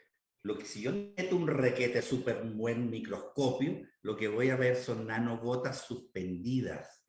[0.43, 4.75] Lo que si yo meto un requete súper buen microscopio, lo que voy a ver
[4.75, 7.05] son nanogotas suspendidas.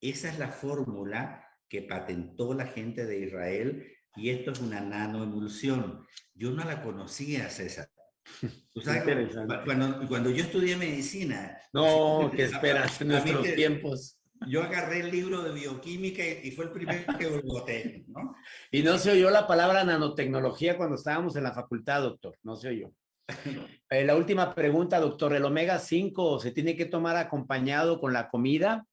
[0.00, 3.86] Esa es la fórmula que patentó la gente de Israel
[4.16, 6.06] y esto es una nanoemulsión.
[6.34, 7.88] Yo no la conocía, César.
[8.72, 9.34] ¿Tú sabes,
[9.64, 11.58] cuando, cuando, yo estudié medicina.
[11.72, 14.18] No, que esperas en nuestros tiempos.
[14.48, 17.42] Yo agarré el libro de bioquímica y, fue el primero que lo
[18.08, 18.34] ¿no?
[18.70, 22.36] Y no se oyó la palabra nanotecnología cuando estábamos en la facultad, doctor.
[22.42, 22.92] No se oyó.
[23.90, 25.34] Eh, la última pregunta, doctor.
[25.34, 28.86] ¿El omega 5 se tiene que tomar acompañado con la comida?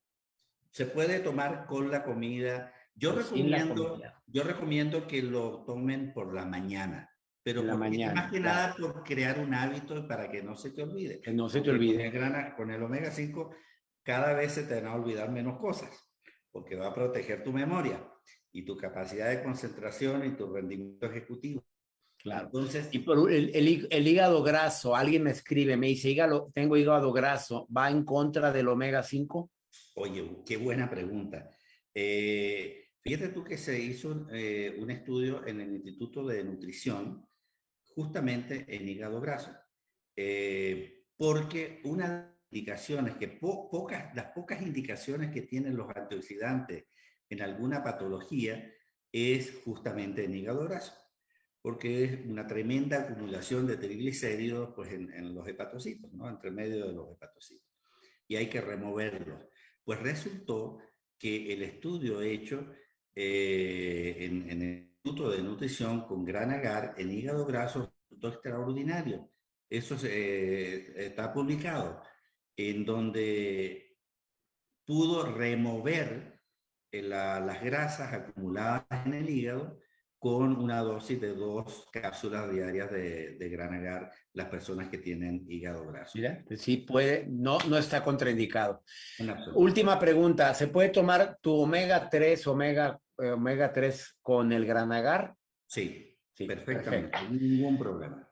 [0.71, 2.73] Se puede tomar con la comida.
[2.95, 7.07] Yo, recomiendo, yo recomiendo que lo tomen por la mañana.
[7.43, 10.83] Pero la mañana, más que nada por crear un hábito para que no se te
[10.83, 11.19] olvide.
[11.21, 12.11] Que no se te olvide.
[12.11, 13.49] Con el, con el omega 5
[14.03, 15.89] cada vez se te van a olvidar menos cosas,
[16.51, 18.03] porque va a proteger tu memoria
[18.51, 21.63] y tu capacidad de concentración y tu rendimiento ejecutivo.
[22.17, 22.45] Claro.
[22.45, 27.11] Entonces, y por el, el, hígado graso, alguien me escribe, me dice, hígado, tengo hígado
[27.11, 29.49] graso, ¿va en contra del omega 5?
[29.95, 31.49] Oye, qué buena pregunta.
[31.93, 37.27] Eh, fíjate tú que se hizo eh, un estudio en el Instituto de Nutrición
[37.83, 39.51] justamente en hígado graso,
[40.15, 46.85] eh, porque una indicaciones, que pocas, las pocas indicaciones que tienen los antioxidantes
[47.29, 48.71] en alguna patología
[49.11, 50.93] es justamente en hígado graso,
[51.61, 56.29] porque es una tremenda acumulación de triglicéridos pues, en, los hepatocitos, ¿no?
[56.29, 57.69] entre medio de los hepatocitos.
[58.27, 59.45] Y hay que removerlos.
[59.83, 60.79] Pues resultó
[61.17, 62.71] que el estudio hecho
[63.15, 64.61] eh, en, el
[65.03, 69.29] Instituto de Nutrición con gran agar en hígado graso resultó extraordinario.
[69.69, 72.01] Eso se, eh, está publicado
[72.55, 73.97] en donde
[74.85, 76.39] pudo remover
[76.91, 79.80] eh, las grasas acumuladas en el hígado
[80.21, 85.47] con una dosis de dos cápsulas diarias de, de gran agar las personas que tienen
[85.49, 86.11] hígado graso.
[86.13, 88.83] Mira, sí puede, no, no está contraindicado.
[89.55, 94.91] Última pregunta, ¿se puede tomar tu omega 3, omega, eh, omega 3 con el gran
[94.91, 95.33] agar?
[95.65, 98.31] Sí, sí perfectamente, ningún problema.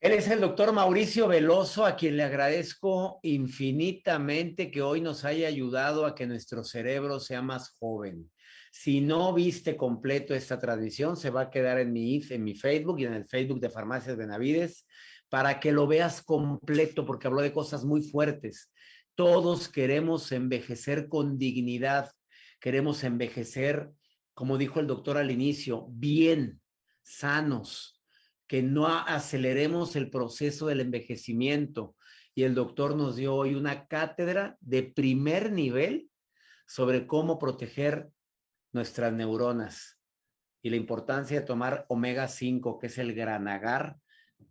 [0.00, 5.48] Él es el doctor Mauricio Veloso, a quien le agradezco infinitamente que hoy nos haya
[5.48, 8.30] ayudado a que nuestro cerebro sea más joven.
[8.74, 12.98] Si no viste completo esta transmisión, se va a quedar en mi, en mi Facebook
[13.00, 14.86] y en el Facebook de Farmacias Benavides
[15.28, 18.72] para que lo veas completo, porque habló de cosas muy fuertes.
[19.14, 22.12] Todos queremos envejecer con dignidad,
[22.60, 23.90] queremos envejecer,
[24.32, 26.62] como dijo el doctor al inicio, bien,
[27.02, 28.00] sanos,
[28.46, 31.94] que no aceleremos el proceso del envejecimiento.
[32.34, 36.08] Y el doctor nos dio hoy una cátedra de primer nivel
[36.66, 38.08] sobre cómo proteger
[38.72, 40.00] nuestras neuronas
[40.62, 43.96] y la importancia de tomar omega 5, que es el granagar,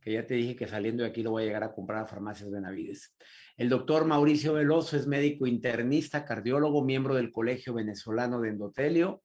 [0.01, 2.07] que ya te dije que saliendo de aquí lo voy a llegar a comprar a
[2.07, 3.15] Farmacias Benavides.
[3.57, 9.21] El doctor Mauricio Veloso es médico internista, cardiólogo, miembro del Colegio Venezolano de Endotelio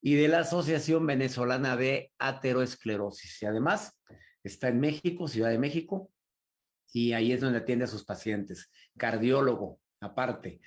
[0.00, 3.42] y de la Asociación Venezolana de Ateroesclerosis.
[3.42, 3.98] Y además
[4.42, 6.10] está en México, Ciudad de México,
[6.92, 8.70] y ahí es donde atiende a sus pacientes.
[8.96, 10.60] Cardiólogo, aparte.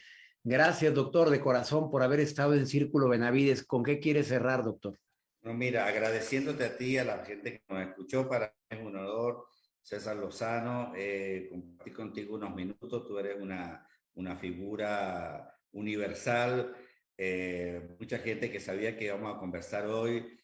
[0.49, 3.65] Gracias, doctor, de corazón, por haber estado en Círculo Benavides.
[3.65, 4.97] ¿Con qué quiere cerrar, doctor?
[5.41, 8.95] No, mira, agradeciéndote a ti, a la gente que nos escuchó, para mí es un
[8.95, 9.45] honor,
[9.81, 13.05] César Lozano, eh, compartir contigo unos minutos.
[13.05, 16.73] Tú eres una, una figura universal
[17.17, 20.39] eh, mucha gente que sabía que íbamos a conversar hoy,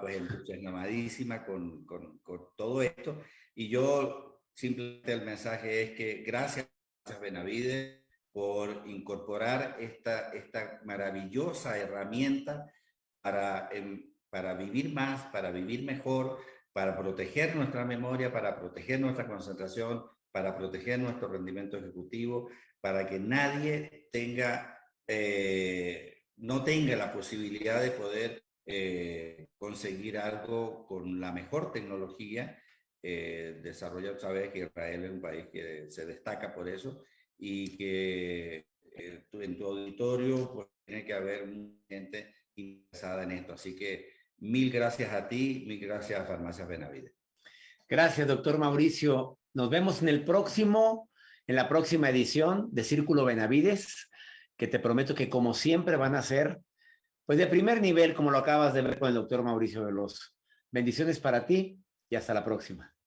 [0.00, 3.22] pues entusiasmadísima con, con, con todo esto.
[3.54, 6.66] Y yo simplemente el mensaje es que gracias,
[7.04, 8.07] gracias Benavides
[8.38, 12.72] por incorporar esta, esta maravillosa herramienta
[13.20, 16.38] para, em, para vivir más, para vivir mejor,
[16.72, 22.48] para proteger nuestra memoria, para proteger nuestra concentración, para proteger nuestro rendimiento ejecutivo,
[22.80, 31.18] para que nadie tenga eh, no tenga la posibilidad de poder eh, conseguir algo con
[31.18, 32.56] la mejor tecnología
[33.02, 33.60] eh.
[33.72, 37.02] Sabes que Israel es un país que se destaca por eso
[37.38, 41.48] y que eh, en tu auditorio pues, tiene que haber
[41.88, 43.54] gente interesada en esto.
[43.54, 47.14] Así que mil gracias a ti, mil gracias a Benavides.
[47.88, 49.38] Gracias, doctor Mauricio.
[49.54, 51.10] Nos vemos en el próximo,
[51.46, 54.10] en la próxima edición de Círculo Benavides,
[54.56, 56.60] que te prometo que como siempre van a ser,
[57.24, 60.32] pues de primer nivel, como lo acabas de ver con el doctor Mauricio Veloso.
[60.70, 61.78] Bendiciones para ti
[62.10, 62.94] y hasta la próxima.